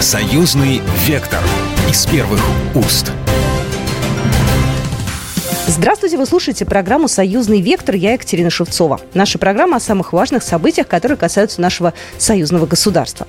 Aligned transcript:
Союзный 0.00 0.80
вектор 1.08 1.40
из 1.90 2.06
первых 2.06 2.40
уст. 2.76 3.10
Здравствуйте, 5.66 6.16
вы 6.16 6.24
слушаете 6.24 6.64
программу 6.64 7.08
«Союзный 7.08 7.60
вектор». 7.60 7.96
Я 7.96 8.12
Екатерина 8.12 8.48
Шевцова. 8.48 9.00
Наша 9.14 9.40
программа 9.40 9.78
о 9.78 9.80
самых 9.80 10.12
важных 10.12 10.44
событиях, 10.44 10.86
которые 10.86 11.18
касаются 11.18 11.60
нашего 11.60 11.94
союзного 12.16 12.66
государства. 12.66 13.26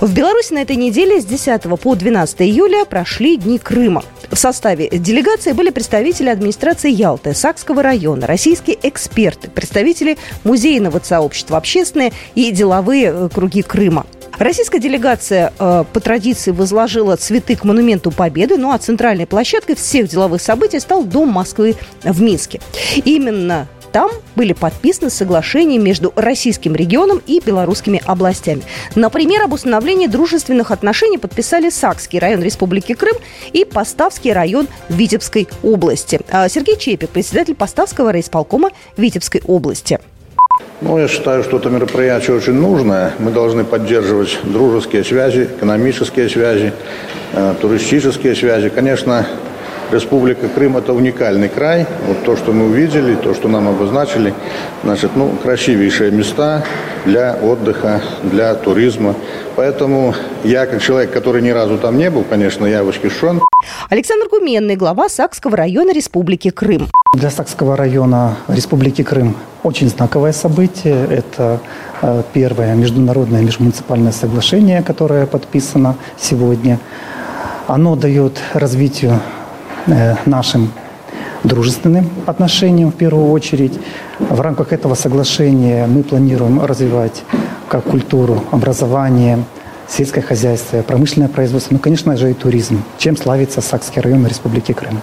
В 0.00 0.12
Беларуси 0.12 0.52
на 0.52 0.62
этой 0.62 0.74
неделе 0.74 1.20
с 1.20 1.24
10 1.24 1.62
по 1.80 1.94
12 1.94 2.42
июля 2.42 2.84
прошли 2.84 3.36
Дни 3.36 3.60
Крыма. 3.60 4.02
В 4.28 4.36
составе 4.36 4.88
делегации 4.88 5.52
были 5.52 5.70
представители 5.70 6.30
администрации 6.30 6.90
Ялты, 6.90 7.32
Сакского 7.32 7.80
района, 7.80 8.26
российские 8.26 8.76
эксперты, 8.82 9.48
представители 9.48 10.18
музейного 10.42 11.00
сообщества, 11.00 11.58
общественные 11.58 12.12
и 12.34 12.50
деловые 12.50 13.12
э, 13.14 13.28
круги 13.32 13.62
Крыма. 13.62 14.04
Российская 14.38 14.78
делегация 14.78 15.52
э, 15.58 15.84
по 15.92 16.00
традиции 16.00 16.50
возложила 16.50 17.16
цветы 17.16 17.56
к 17.56 17.64
монументу 17.64 18.10
Победы, 18.10 18.56
ну 18.56 18.72
а 18.72 18.78
центральной 18.78 19.26
площадкой 19.26 19.76
всех 19.76 20.08
деловых 20.08 20.40
событий 20.42 20.80
стал 20.80 21.04
Дом 21.04 21.28
Москвы 21.28 21.76
в 22.02 22.20
Минске. 22.20 22.60
Именно 23.04 23.68
там 23.92 24.10
были 24.34 24.54
подписаны 24.54 25.10
соглашения 25.10 25.78
между 25.78 26.12
российским 26.16 26.74
регионом 26.74 27.20
и 27.26 27.40
белорусскими 27.40 28.02
областями. 28.06 28.62
Например, 28.94 29.42
об 29.42 29.52
установлении 29.52 30.06
дружественных 30.06 30.70
отношений 30.70 31.18
подписали 31.18 31.68
Сакский 31.68 32.18
район 32.18 32.42
Республики 32.42 32.94
Крым 32.94 33.16
и 33.52 33.64
Поставский 33.64 34.32
район 34.32 34.66
Витебской 34.88 35.46
области. 35.62 36.20
А 36.30 36.48
Сергей 36.48 36.78
Чепик, 36.78 37.10
председатель 37.10 37.54
Поставского 37.54 38.12
райисполкома 38.12 38.70
Витебской 38.96 39.42
области. 39.46 40.00
Ну, 40.80 40.98
я 40.98 41.06
считаю, 41.06 41.44
что 41.44 41.58
это 41.58 41.70
мероприятие 41.70 42.36
очень 42.36 42.54
нужное. 42.54 43.12
Мы 43.18 43.30
должны 43.30 43.62
поддерживать 43.64 44.40
дружеские 44.42 45.04
связи, 45.04 45.44
экономические 45.44 46.28
связи, 46.28 46.72
э, 47.32 47.54
туристические 47.60 48.34
связи. 48.34 48.68
Конечно, 48.68 49.26
Республика 49.92 50.48
Крым– 50.48 50.76
это 50.78 50.94
уникальный 50.94 51.50
край. 51.50 51.86
Вот 52.06 52.24
то, 52.24 52.34
что 52.34 52.52
мы 52.52 52.70
увидели, 52.70 53.14
то, 53.14 53.34
что 53.34 53.48
нам 53.48 53.68
обозначили, 53.68 54.32
значит, 54.82 55.10
ну, 55.16 55.28
красивейшие 55.42 56.10
места 56.10 56.64
для 57.04 57.34
отдыха, 57.34 58.00
для 58.22 58.54
туризма. 58.54 59.14
Поэтому 59.54 60.14
я, 60.44 60.64
как 60.64 60.80
человек, 60.80 61.12
который 61.12 61.42
ни 61.42 61.50
разу 61.50 61.76
там 61.76 61.98
не 61.98 62.08
был, 62.08 62.24
конечно, 62.24 62.64
я 62.64 62.82
восхищен. 62.84 63.42
Александр 63.90 64.28
Гуменный, 64.30 64.76
глава 64.76 65.10
Сакского 65.10 65.58
района 65.58 65.92
Республики 65.92 66.48
Крым. 66.48 66.88
Для 67.14 67.30
Сакского 67.30 67.76
района 67.76 68.38
Республики 68.48 69.02
Крым 69.02 69.36
очень 69.62 69.90
знаковое 69.90 70.32
событие. 70.32 71.06
Это 71.10 71.60
э, 72.00 72.22
первое 72.32 72.74
международное 72.74 73.42
межмуниципальное 73.42 74.12
соглашение, 74.12 74.82
которое 74.82 75.26
подписано 75.26 75.96
сегодня. 76.18 76.78
Оно 77.66 77.94
дает 77.94 78.38
развитию 78.54 79.20
нашим 80.26 80.72
дружественным 81.44 82.08
отношениям 82.26 82.92
в 82.92 82.94
первую 82.94 83.30
очередь. 83.30 83.78
В 84.18 84.40
рамках 84.40 84.72
этого 84.72 84.94
соглашения 84.94 85.86
мы 85.86 86.02
планируем 86.02 86.64
развивать 86.64 87.22
как 87.68 87.84
культуру, 87.84 88.44
образование, 88.50 89.44
сельское 89.88 90.22
хозяйство, 90.22 90.82
промышленное 90.82 91.28
производство, 91.28 91.74
ну, 91.74 91.80
конечно 91.80 92.16
же, 92.16 92.30
и 92.30 92.34
туризм, 92.34 92.82
чем 92.98 93.16
славится 93.16 93.60
Сакский 93.60 94.00
район 94.00 94.26
Республики 94.26 94.72
Крым. 94.72 95.00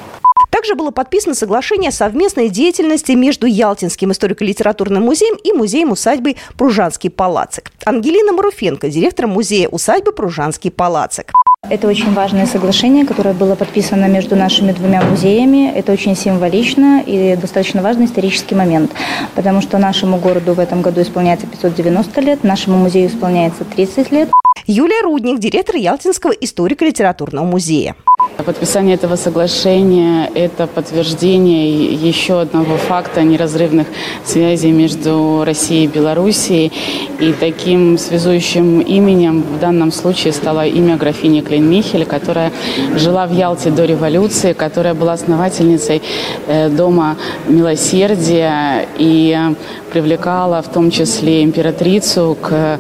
Также 0.50 0.76
было 0.76 0.92
подписано 0.92 1.36
соглашение 1.36 1.90
о 1.90 1.92
совместной 1.92 2.50
деятельности 2.50 3.14
между 3.14 3.46
Ялтинским 3.48 4.12
историко-литературным 4.12 5.04
музеем 5.04 5.36
и 5.44 5.54
музеем-усадьбой 5.54 6.38
Пружанский 6.58 7.10
палацик. 7.10 7.72
Ангелина 7.86 8.34
Маруфенко, 8.34 8.90
директор 8.90 9.28
музея-усадьбы 9.28 10.12
Пружанский 10.12 10.72
палацик. 10.72 11.32
Это 11.70 11.88
очень 11.88 12.14
важное 12.14 12.48
соглашение, 12.48 13.06
которое 13.06 13.36
было 13.36 13.54
подписано 13.54 14.06
между 14.06 14.36
нашими 14.36 14.72
двумя 14.72 15.04
музеями. 15.04 15.72
Это 15.72 15.92
очень 15.92 16.16
символично 16.16 17.04
и 17.06 17.36
достаточно 17.36 17.84
важный 17.84 18.06
исторический 18.06 18.56
момент, 18.56 18.92
потому 19.36 19.62
что 19.62 19.78
нашему 19.78 20.18
городу 20.18 20.54
в 20.54 20.60
этом 20.60 20.82
году 20.82 21.02
исполняется 21.02 21.46
590 21.46 22.22
лет, 22.22 22.44
нашему 22.44 22.78
музею 22.78 23.08
исполняется 23.08 23.66
30 23.66 24.12
лет. 24.12 24.30
Юлия 24.66 25.04
Рудник, 25.04 25.38
директор 25.40 25.76
Ялтинского 25.76 26.32
историко-литературного 26.32 27.46
музея. 27.46 27.96
Подписание 28.38 28.96
этого 28.96 29.16
соглашения– 29.16 30.30
это 30.34 30.66
подтверждение 30.66 31.94
еще 31.94 32.42
одного 32.42 32.78
факта 32.78 33.22
неразрывных 33.22 33.88
связей 34.26 34.72
между 34.72 35.44
Россией 35.46 35.86
и 35.86 35.88
Белоруссией. 35.88 36.72
И 37.20 37.34
таким 37.34 37.98
связующим 37.98 38.80
именем 38.80 39.42
в 39.42 39.60
данном 39.60 39.92
случае 39.92 40.34
стало 40.34 40.66
имя 40.66 40.98
графини 40.98 41.42
Клейн-Михель, 41.42 42.06
которая 42.06 42.52
жила 42.96 43.28
в 43.28 43.34
Ялте 43.34 43.72
до 43.72 43.86
революции, 43.86 44.54
которая 44.54 44.94
была 44.94 45.14
основательницей 45.14 46.02
э, 46.48 46.70
Дома 46.70 47.18
Милосердия 47.48 48.88
и 48.98 49.38
привлекала 49.92 50.62
в 50.62 50.68
том 50.70 50.92
числе 50.92 51.44
императрицу 51.44 52.38
к 52.40 52.80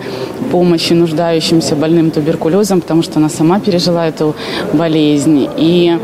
помощи 0.51 0.93
нуждающимся 0.93 1.75
больным 1.75 2.11
туберкулезом, 2.11 2.81
потому 2.81 3.03
что 3.03 3.19
она 3.19 3.29
сама 3.29 3.59
пережила 3.59 4.07
эту 4.07 4.35
болезнь. 4.73 5.38
И 5.57 5.97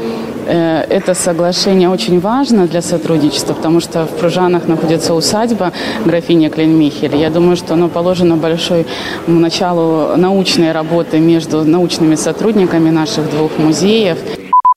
э, 0.48 0.82
это 0.90 1.14
соглашение 1.14 1.90
очень 1.90 2.20
важно 2.20 2.68
для 2.68 2.82
сотрудничества, 2.82 3.54
потому 3.54 3.80
что 3.80 4.06
в 4.06 4.18
Пружанах 4.18 4.68
находится 4.68 5.14
усадьба 5.14 5.72
графини 6.06 6.48
Клейн-Михель. 6.48 7.16
Я 7.16 7.30
думаю, 7.30 7.56
что 7.56 7.74
оно 7.74 7.90
положено 7.90 8.38
большой 8.38 8.86
началу 9.28 10.16
научной 10.16 10.72
работы 10.72 11.20
между 11.20 11.64
научными 11.64 12.16
сотрудниками 12.16 12.90
наших 12.90 13.30
двух 13.32 13.58
музеев. 13.58 14.18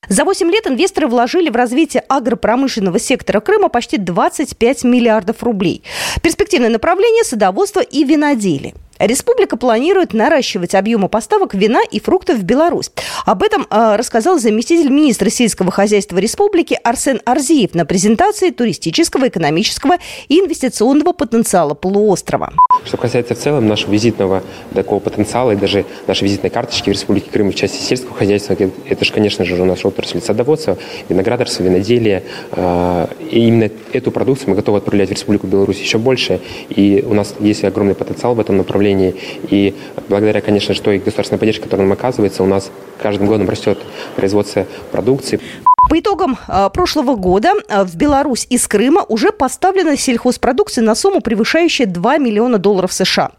За 0.09 0.25
8 0.25 0.51
лет 0.51 0.67
инвесторы 0.67 1.07
вложили 1.07 1.51
в 1.51 1.57
развитие 1.57 2.03
агропромышленного 2.09 2.99
сектора 2.99 3.41
Крыма 3.41 3.69
почти 3.69 3.99
25 3.99 4.85
миллиардов 4.85 5.43
рублей. 5.43 5.83
Перспективное 6.23 6.71
направление– 6.71 7.25
садоводство 7.25 7.81
и 7.81 8.05
виноделие. 8.05 8.75
Республика 8.99 9.57
планирует 9.57 10.13
наращивать 10.13 10.75
объемы 10.75 11.09
поставок 11.09 11.55
вина 11.55 11.81
и 11.89 12.01
фруктов 12.01 12.39
в 12.39 12.43
Беларусь. 12.43 12.91
Об 13.25 13.43
этом 13.45 13.67
э, 13.71 13.97
рассказал 13.97 14.41
заместитель 14.41 14.91
министра 14.91 15.31
сельского 15.31 15.71
хозяйства 15.71 16.19
республики 16.19 16.79
Арсен 16.83 17.21
Арзиев 17.25 17.75
на 17.75 17.87
презентации 17.87 18.51
туристического, 18.51 19.29
экономического 19.29 19.99
и 20.29 20.41
инвестиционного 20.41 21.13
потенциала 21.13 21.75
полуострова. 21.75 22.55
Что 22.85 22.97
касается 22.97 23.37
в 23.37 23.39
целом 23.39 23.69
нашего 23.69 23.93
визитного 23.93 24.43
такого 24.75 24.99
потенциала 24.99 25.53
и 25.53 25.57
даже 25.57 25.85
нашей 26.09 26.25
визитной 26.25 26.51
карточки 26.51 26.91
в 26.91 26.93
Республике 26.93 27.31
Крым 27.31 27.53
в 27.53 27.55
части 27.55 27.81
сельского 27.81 28.17
хозяйства, 28.17 28.55
это 28.55 29.05
же, 29.05 29.13
конечно 29.13 29.45
же, 29.45 29.65
нас 29.65 29.85
отрасль 29.85 30.21
садоводства, 30.21 30.77
виноградарства, 31.09 31.63
виноделия. 31.63 32.25
Э, 32.51 33.07
и 33.31 33.47
именно 33.47 33.71
эту 33.93 34.11
продукцию 34.11 34.51
мы 34.51 34.57
готовы 34.57 34.79
отправлять 34.79 35.09
в 35.09 35.13
Республику 35.13 35.47
Беларусь 35.47 35.79
еще 35.79 35.99
больше. 35.99 36.41
И 36.69 37.05
у 37.07 37.15
нас 37.15 37.35
есть 37.39 37.63
огромный 37.63 37.95
потенциал 37.95 38.35
в 38.35 38.41
этом 38.41 38.57
направлении 38.57 38.88
направлении. 38.89 39.15
И 39.51 39.75
благодаря, 40.09 40.41
конечно 40.41 40.75
же, 40.75 40.83
той 40.83 40.99
государственной 40.99 41.39
поддержке, 41.39 41.65
которая 41.65 41.87
нам 41.87 41.93
оказывается, 41.93 42.43
у 42.43 42.47
нас 42.47 42.71
каждым 43.01 43.27
годом 43.27 43.49
растет 43.49 43.79
производство 44.17 44.67
продукции. 44.91 45.41
По 45.89 45.99
итогам 45.99 46.37
э, 46.49 46.69
прошлого 46.75 47.15
года 47.15 47.53
э, 47.69 47.85
в 47.85 47.97
Беларусь 47.97 48.47
из 48.51 48.67
Крыма 48.67 49.05
уже 49.09 49.31
поставлена 49.31 49.97
сельхозпродукция 49.97 50.85
на 50.85 50.95
сумму, 50.95 51.21
превышающую 51.23 51.89
2 51.89 52.19
миллиона 52.19 52.59
долларов 52.59 52.93
США. 52.93 53.31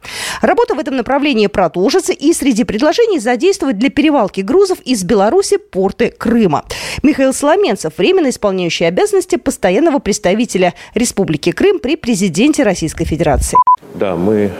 Работа 0.41 0.73
в 0.73 0.79
этом 0.79 0.95
направлении 0.95 1.45
продолжится, 1.45 2.11
и 2.11 2.33
среди 2.33 2.63
предложений 2.63 3.19
задействовать 3.19 3.77
для 3.77 3.89
перевалки 3.91 4.41
грузов 4.41 4.79
из 4.79 5.03
Беларуси 5.03 5.57
порты 5.57 6.11
Крыма. 6.17 6.63
Михаил 7.03 7.33
Соломенцев, 7.33 7.93
временно 7.97 8.29
исполняющий 8.29 8.85
обязанности 8.85 9.35
постоянного 9.35 9.99
представителя 9.99 10.73
Республики 10.95 11.51
Крым 11.51 11.77
при 11.79 11.97
президенте 11.97 12.63
Российской 12.63 13.05
Федерации. 13.05 13.57
Да, 13.93 14.15
мы 14.15 14.51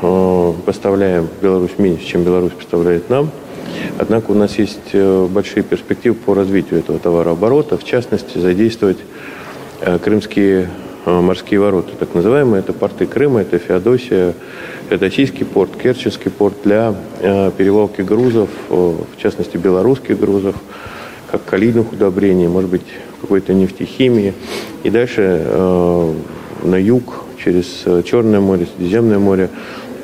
Э, 0.00 0.52
поставляем 0.64 1.28
Беларусь 1.42 1.72
меньше, 1.78 2.06
чем 2.06 2.22
Беларусь 2.22 2.52
поставляет 2.52 3.10
нам. 3.10 3.30
Однако 3.98 4.30
у 4.30 4.34
нас 4.34 4.56
есть 4.58 4.90
э, 4.92 5.26
большие 5.28 5.64
перспективы 5.64 6.14
по 6.14 6.34
развитию 6.34 6.78
этого 6.78 7.00
товарооборота, 7.00 7.76
в 7.76 7.84
частности, 7.84 8.38
задействовать 8.38 8.98
э, 9.80 9.98
крымские 9.98 10.68
морские 11.06 11.58
ворота, 11.58 11.92
так 11.98 12.14
называемые. 12.14 12.60
Это 12.60 12.74
порты 12.74 13.06
Крыма, 13.06 13.40
это 13.40 13.58
Феодосия, 13.58 14.34
Феодосийский 14.90 15.46
порт, 15.46 15.70
Керченский 15.82 16.30
порт 16.30 16.54
для 16.64 16.94
перевалки 17.56 18.02
грузов, 18.02 18.50
в 18.68 19.16
частности, 19.16 19.56
белорусских 19.56 20.20
грузов, 20.20 20.56
как 21.30 21.46
калийных 21.46 21.92
удобрений, 21.92 22.46
может 22.46 22.68
быть, 22.68 22.82
какой-то 23.22 23.54
нефтехимии. 23.54 24.34
И 24.82 24.90
дальше 24.90 25.46
на 26.62 26.76
юг, 26.76 27.24
через 27.42 27.84
Черное 28.04 28.40
море, 28.40 28.66
Средиземное 28.76 29.18
море, 29.18 29.48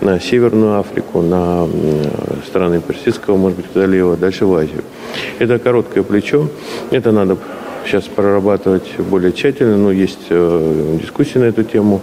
на 0.05 0.21
Северную 0.21 0.79
Африку, 0.79 1.23
на 1.23 1.67
страны 2.47 2.81
Персидского, 2.81 3.37
может 3.37 3.57
быть, 3.57 3.67
залива, 3.75 4.17
дальше 4.17 4.47
в 4.47 4.55
Азию. 4.55 4.85
Это 5.39 5.59
короткое 5.59 6.03
плечо, 6.03 6.49
это 6.91 7.11
надо 7.11 7.37
сейчас 7.87 8.05
прорабатывать 8.05 8.99
более 8.99 9.33
тщательно, 9.33 9.77
но 9.77 9.91
есть 9.91 10.27
э, 10.29 10.99
дискуссии 11.03 11.39
на 11.39 11.45
эту 11.45 11.65
тему. 11.65 12.01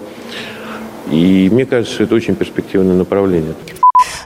И 1.12 1.50
мне 1.51 1.65
кажется, 1.65 1.94
что 1.94 2.03
это 2.03 2.15
очень 2.15 2.36
перспективное 2.36 2.95
направление. 2.95 3.53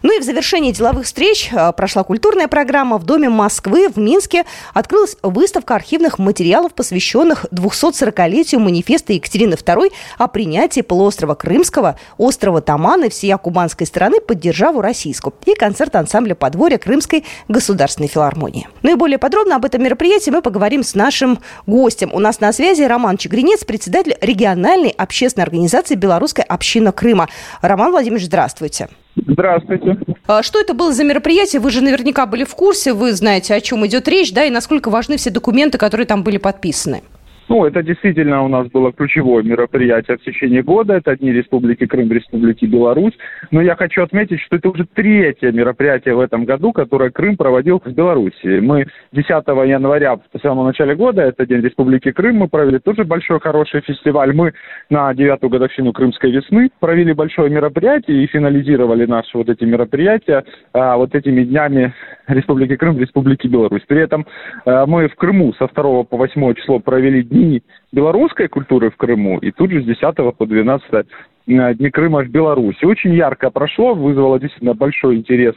Ну 0.06 0.16
и 0.16 0.20
в 0.20 0.24
завершении 0.24 0.72
деловых 0.72 1.06
встреч 1.06 1.50
э, 1.52 1.72
прошла 1.76 2.04
культурная 2.04 2.48
программа. 2.48 3.00
В 3.00 3.06
Доме 3.06 3.28
Москвы 3.28 3.90
в 3.90 3.98
Минске 3.98 4.46
открылась 4.76 5.18
выставка 5.24 5.74
архивных 5.74 6.20
материалов, 6.20 6.76
посвященных 6.76 7.46
240-летию 7.46 8.62
манифеста 8.62 9.14
Екатерины 9.14 9.56
II 9.56 9.92
о 10.20 10.28
принятии 10.28 10.82
полуострова 10.82 11.34
Крымского, 11.34 11.98
острова 12.20 12.62
Таман 12.62 13.06
и 13.06 13.10
всея 13.10 13.38
кубанской 13.38 13.88
стороны 13.88 14.22
под 14.22 14.40
державу 14.40 14.80
российскую 14.80 15.34
и 15.48 15.56
концерт 15.56 15.96
ансамбля 15.96 16.36
подворья 16.36 16.78
Крымской 16.78 17.26
государственной 17.48 18.08
филармонии. 18.08 18.68
Ну 18.84 18.92
и 18.92 18.94
более 18.94 19.18
подробно 19.18 19.56
об 19.56 19.66
этом 19.66 19.82
мероприятии 19.82 20.30
мы 20.30 20.44
поговорим 20.44 20.84
с 20.84 20.94
нашим 20.94 21.40
гостем. 21.66 22.12
У 22.14 22.20
нас 22.20 22.40
на 22.40 22.54
связи 22.54 22.84
Роман 22.84 23.18
Чегринец, 23.18 23.64
председатель 23.64 24.16
региональной 24.22 24.92
общественной 24.92 25.46
организации 25.46 25.96
«Белорусская 25.96 26.44
община 26.44 26.92
Крыма». 26.92 27.28
Роман 27.64 27.90
Владимирович, 27.90 28.28
здравствуйте. 28.28 28.90
Здравствуйте. 29.16 29.98
А 30.28 30.44
что 30.44 30.60
это 30.60 30.74
было 30.74 30.92
за 30.92 31.04
мероприятие? 31.04 31.62
Вы 31.62 31.72
же 31.72 31.82
наверняка 31.82 32.26
были 32.26 32.44
в 32.44 32.54
курсе, 32.56 32.94
вы 32.94 33.14
знаете, 33.14 33.54
о 33.54 33.62
чем 33.62 33.86
идет 33.88 34.08
речь, 34.08 34.34
да, 34.34 34.44
и 34.46 34.50
насколько 34.50 34.90
важны 34.90 35.18
все 35.18 35.30
документы, 35.30 35.78
которые 35.78 36.06
там 36.06 36.24
были 36.24 36.38
подписаны. 36.38 37.04
Ну, 37.48 37.64
это 37.64 37.84
действительно 37.84 38.44
у 38.44 38.48
нас 38.48 38.68
было 38.70 38.92
ключевое 38.92 39.44
мероприятие 39.44 40.18
в 40.18 40.22
течение 40.22 40.64
года. 40.64 40.96
Это 40.96 41.16
Дни 41.16 41.32
Республики 41.32 41.86
Крым, 41.86 42.12
Республики 42.12 42.66
Беларусь. 42.66 43.14
Но 43.52 43.62
я 43.62 43.76
хочу 43.76 44.02
отметить, 44.02 44.42
что 44.42 44.56
это 44.56 44.70
уже 44.70 44.86
третье 44.86 45.52
мероприятие 45.52 46.16
в 46.16 46.22
этом 46.22 46.46
году, 46.46 46.72
которое 46.72 47.12
Крым 47.12 47.38
проводил 47.38 47.80
в 47.86 47.92
Беларуси. 47.92 48.60
Мы 48.60 48.88
10 49.12 49.30
января, 49.30 50.16
в 50.16 50.40
самом 50.42 50.66
начале 50.66 50.96
года, 50.96 51.22
это 51.22 51.46
День 51.46 51.62
Республики 51.62 52.12
Крым, 52.12 52.38
мы 52.38 52.48
провели 52.48 52.80
тоже 52.80 53.04
большой 53.04 53.40
хороший 53.40 53.82
фестиваль. 53.82 54.34
Мы 54.34 54.54
на 54.90 55.14
девятую 55.14 55.52
годовщину 55.52 55.94
Крымской 55.94 56.32
весны 56.32 56.70
провели 56.80 57.14
большое 57.14 57.52
мероприятие 57.52 58.24
и 58.24 58.28
финализировали 58.28 59.06
наши 59.06 59.38
вот 59.38 59.50
эти 59.50 59.66
мероприятия 59.66 60.44
а, 60.74 60.98
вот 60.98 61.14
этими 61.14 61.44
днями 61.44 61.94
Республики 62.28 62.76
Крым, 62.76 62.98
Республики 62.98 63.48
Беларусь. 63.48 63.84
При 63.88 64.02
этом 64.02 64.26
а, 64.66 64.88
мы 64.88 65.08
в 65.10 65.16
Крыму 65.16 65.54
со 65.54 65.68
2 65.68 66.04
по 66.06 66.18
8 66.18 66.54
число 66.56 66.80
провели 66.80 67.22
дни 67.36 67.64
белорусской 67.92 68.48
культуры 68.48 68.90
в 68.90 68.98
Крыму, 68.98 69.40
и 69.40 69.52
тут 69.52 69.72
же 69.72 69.82
с 69.82 69.86
10 69.86 70.16
по 70.38 70.46
12 70.46 70.86
э, 70.94 71.74
Дни 71.76 71.90
Крыма 71.90 72.24
в 72.24 72.30
Беларуси. 72.30 72.86
Очень 72.86 73.14
ярко 73.14 73.50
прошло, 73.52 73.94
вызвало 73.94 74.40
действительно 74.40 74.74
большой 74.74 75.18
интерес 75.18 75.56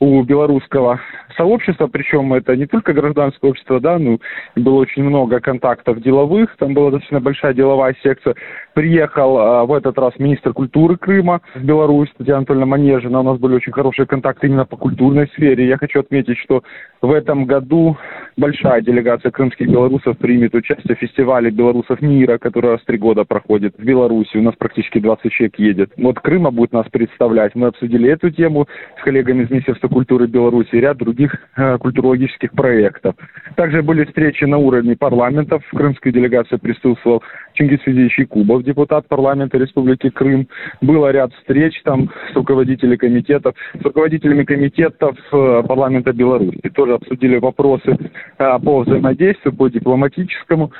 у 0.00 0.22
белорусского 0.22 0.98
сообщества, 1.36 1.86
причем 1.86 2.32
это 2.32 2.56
не 2.56 2.66
только 2.66 2.94
гражданское 2.94 3.50
общество, 3.50 3.80
да, 3.80 3.98
ну, 3.98 4.18
было 4.56 4.80
очень 4.80 5.04
много 5.04 5.40
контактов 5.40 6.00
деловых, 6.00 6.56
там 6.56 6.72
была 6.72 6.90
достаточно 6.90 7.20
большая 7.20 7.52
деловая 7.52 7.94
секция. 8.02 8.34
Приехал 8.72 9.38
а, 9.38 9.64
в 9.66 9.72
этот 9.74 9.98
раз 9.98 10.14
министр 10.18 10.54
культуры 10.54 10.96
Крыма 10.96 11.42
в 11.54 11.62
Беларусь, 11.62 12.08
Татьяна 12.16 12.38
Анатольевна 12.38 12.66
Манежина, 12.66 13.20
у 13.20 13.22
нас 13.22 13.38
были 13.38 13.54
очень 13.54 13.72
хорошие 13.72 14.06
контакты 14.06 14.46
именно 14.46 14.64
по 14.64 14.76
культурной 14.76 15.28
сфере. 15.28 15.68
Я 15.68 15.76
хочу 15.76 16.00
отметить, 16.00 16.38
что 16.38 16.62
в 17.02 17.12
этом 17.12 17.44
году 17.44 17.96
большая 18.36 18.80
делегация 18.80 19.30
крымских 19.30 19.68
белорусов 19.68 20.16
примет 20.16 20.54
участие 20.54 20.96
в 20.96 20.98
фестивале 20.98 21.50
белорусов 21.50 22.00
мира, 22.00 22.38
который 22.38 22.72
раз 22.72 22.82
три 22.84 22.96
года 22.96 23.24
проходит 23.24 23.74
в 23.76 23.84
Беларуси. 23.84 24.36
У 24.36 24.42
нас 24.42 24.54
практически 24.56 24.98
20 24.98 25.30
человек 25.30 25.58
едет. 25.58 25.92
Вот 25.98 26.20
Крыма 26.20 26.50
будет 26.50 26.72
нас 26.72 26.86
представлять. 26.90 27.54
Мы 27.54 27.66
обсудили 27.66 28.08
эту 28.08 28.30
тему 28.30 28.66
с 28.98 29.04
коллегами 29.04 29.44
из 29.44 29.50
Министерства 29.50 29.89
культуры 29.90 30.26
Беларуси 30.26 30.70
и 30.72 30.80
ряд 30.80 30.96
других 30.98 31.34
э, 31.56 31.78
культурологических 31.78 32.52
проектов. 32.52 33.14
Также 33.56 33.82
были 33.82 34.04
встречи 34.04 34.44
на 34.44 34.58
уровне 34.58 34.96
парламентов. 34.96 35.62
В 35.70 35.76
крымской 35.76 36.12
делегации 36.12 36.56
присутствовал 36.56 37.22
Чингис 37.60 37.82
Федеевич 37.82 38.18
Якубов, 38.18 38.64
депутат 38.64 39.06
парламента 39.06 39.58
Республики 39.58 40.08
Крым. 40.08 40.48
Было 40.80 41.10
ряд 41.10 41.30
встреч 41.34 41.78
там 41.84 42.10
с 42.32 42.34
руководителями 42.34 42.96
комитетов, 42.96 43.54
с 43.78 43.84
руководителями 43.84 44.44
комитетов 44.44 45.18
э, 45.30 45.62
парламента 45.68 46.14
Беларуси. 46.14 46.58
Тоже 46.74 46.94
обсудили 46.94 47.36
вопросы 47.36 47.98
э, 48.38 48.58
по 48.64 48.80
взаимодействию, 48.80 49.54
по 49.54 49.68
дипломатическому 49.68 50.72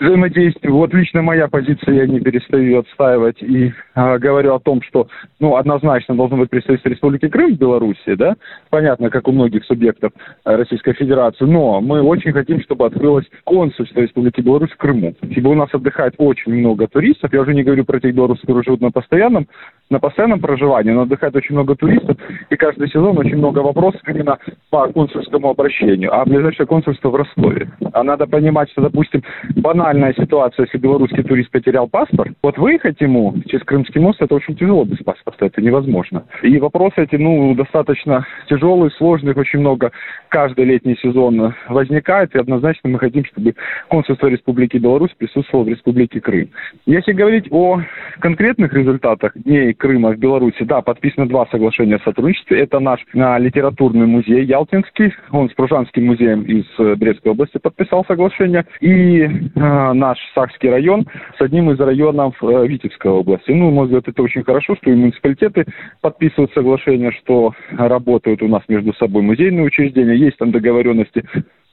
взаимодействию. 0.00 0.74
Вот 0.74 0.92
лично 0.92 1.22
моя 1.22 1.48
позиция, 1.48 1.94
я 1.94 2.06
не 2.06 2.20
перестаю 2.20 2.80
отстаивать 2.80 3.42
и 3.42 3.72
э, 3.94 4.18
говорю 4.18 4.54
о 4.54 4.60
том, 4.60 4.82
что, 4.82 5.08
ну, 5.40 5.56
однозначно 5.56 6.14
должно 6.14 6.38
быть 6.38 6.50
представительство 6.50 6.88
Республики 6.88 7.28
Крым 7.28 7.54
в 7.54 7.58
Беларуси, 7.58 8.14
да, 8.14 8.34
понятно, 8.70 9.10
как 9.10 9.28
у 9.28 9.32
многих 9.32 9.64
субъектов 9.64 10.12
э, 10.44 10.56
Российской 10.56 10.94
Федерации, 10.94 11.44
но 11.44 11.80
мы 11.80 12.02
очень 12.02 12.32
хотим, 12.32 12.60
чтобы 12.62 12.86
открылось 12.86 13.26
консульство 13.44 14.00
Республики 14.00 14.40
Беларусь 14.40 14.70
в 14.70 14.76
Крыму. 14.76 15.14
Ибо 15.22 15.48
у 15.48 15.54
нас 15.54 15.68
отдыхает 15.72 16.13
очень 16.18 16.52
много 16.52 16.86
туристов, 16.86 17.32
я 17.32 17.40
уже 17.40 17.54
не 17.54 17.62
говорю 17.62 17.84
про 17.84 18.00
тех 18.00 18.14
белорусов, 18.14 18.42
которые 18.42 18.64
живут 18.64 18.80
на 18.80 18.90
постоянном, 18.90 19.48
на 19.90 19.98
постоянном 19.98 20.40
проживании, 20.40 20.92
но 20.92 21.02
отдыхает 21.02 21.34
очень 21.34 21.54
много 21.54 21.76
туристов, 21.76 22.16
и 22.50 22.56
каждый 22.56 22.88
сезон 22.88 23.18
очень 23.18 23.36
много 23.36 23.60
вопросов 23.60 24.00
именно 24.06 24.38
по 24.70 24.86
консульскому 24.88 25.50
обращению. 25.50 26.14
А 26.14 26.24
ближайшее 26.24 26.66
консульство 26.66 27.10
в 27.10 27.16
Ростове. 27.16 27.70
А 27.92 28.02
надо 28.02 28.26
понимать, 28.26 28.70
что, 28.70 28.82
допустим, 28.82 29.22
банально 29.56 30.04
нормальная 30.04 30.14
ситуация, 30.14 30.64
если 30.64 30.78
белорусский 30.78 31.22
турист 31.22 31.50
потерял 31.50 31.88
паспорт. 31.88 32.32
Вот 32.42 32.58
выехать 32.58 33.00
ему 33.00 33.34
через 33.46 33.64
Крымский 33.64 34.00
мост, 34.00 34.20
это 34.20 34.34
очень 34.34 34.56
тяжело 34.56 34.84
без 34.84 34.98
паспорта, 34.98 35.46
это 35.46 35.62
невозможно. 35.62 36.24
И 36.42 36.58
вопросы 36.58 36.94
эти, 36.96 37.16
ну, 37.16 37.54
достаточно 37.54 38.26
тяжелые, 38.48 38.90
сложные, 38.90 39.34
очень 39.34 39.60
много 39.60 39.92
каждый 40.28 40.64
летний 40.64 40.96
сезон 40.96 41.54
возникает, 41.68 42.34
и 42.34 42.38
однозначно 42.38 42.90
мы 42.90 42.98
хотим, 42.98 43.24
чтобы 43.24 43.54
консульство 43.88 44.26
Республики 44.26 44.78
Беларусь 44.78 45.12
присутствовало 45.16 45.64
в 45.64 45.68
Республике 45.68 46.03
Крым. 46.08 46.50
Если 46.86 47.12
говорить 47.12 47.48
о 47.50 47.80
конкретных 48.20 48.72
результатах 48.72 49.32
Дней 49.34 49.74
Крыма 49.74 50.10
в 50.12 50.18
Беларуси, 50.18 50.64
да, 50.64 50.82
подписано 50.82 51.28
два 51.28 51.46
соглашения 51.46 51.96
о 51.96 52.04
сотрудничестве. 52.04 52.60
Это 52.60 52.80
наш 52.80 53.00
а, 53.14 53.38
литературный 53.38 54.06
музей 54.06 54.44
Ялтинский, 54.44 55.12
он 55.30 55.50
с 55.50 55.54
Пружанским 55.54 56.06
музеем 56.06 56.42
из 56.42 56.64
э, 56.78 56.94
Брестской 56.96 57.32
области 57.32 57.58
подписал 57.58 58.04
соглашение, 58.06 58.64
и 58.80 59.26
а, 59.56 59.94
наш 59.94 60.18
Сахский 60.34 60.70
район 60.70 61.06
с 61.38 61.40
одним 61.40 61.70
из 61.70 61.80
районов 61.80 62.34
э, 62.42 62.66
Витебской 62.66 63.10
области. 63.10 63.50
Ну, 63.50 63.70
мой 63.70 63.86
взгляд, 63.86 64.08
это 64.08 64.22
очень 64.22 64.44
хорошо, 64.44 64.76
что 64.76 64.90
и 64.90 64.94
муниципалитеты 64.94 65.64
подписывают 66.00 66.52
соглашение, 66.52 67.12
что 67.12 67.52
работают 67.70 68.42
у 68.42 68.48
нас 68.48 68.62
между 68.68 68.92
собой 68.94 69.22
музейные 69.22 69.64
учреждения, 69.64 70.14
есть 70.14 70.36
там 70.38 70.50
договоренности 70.50 71.24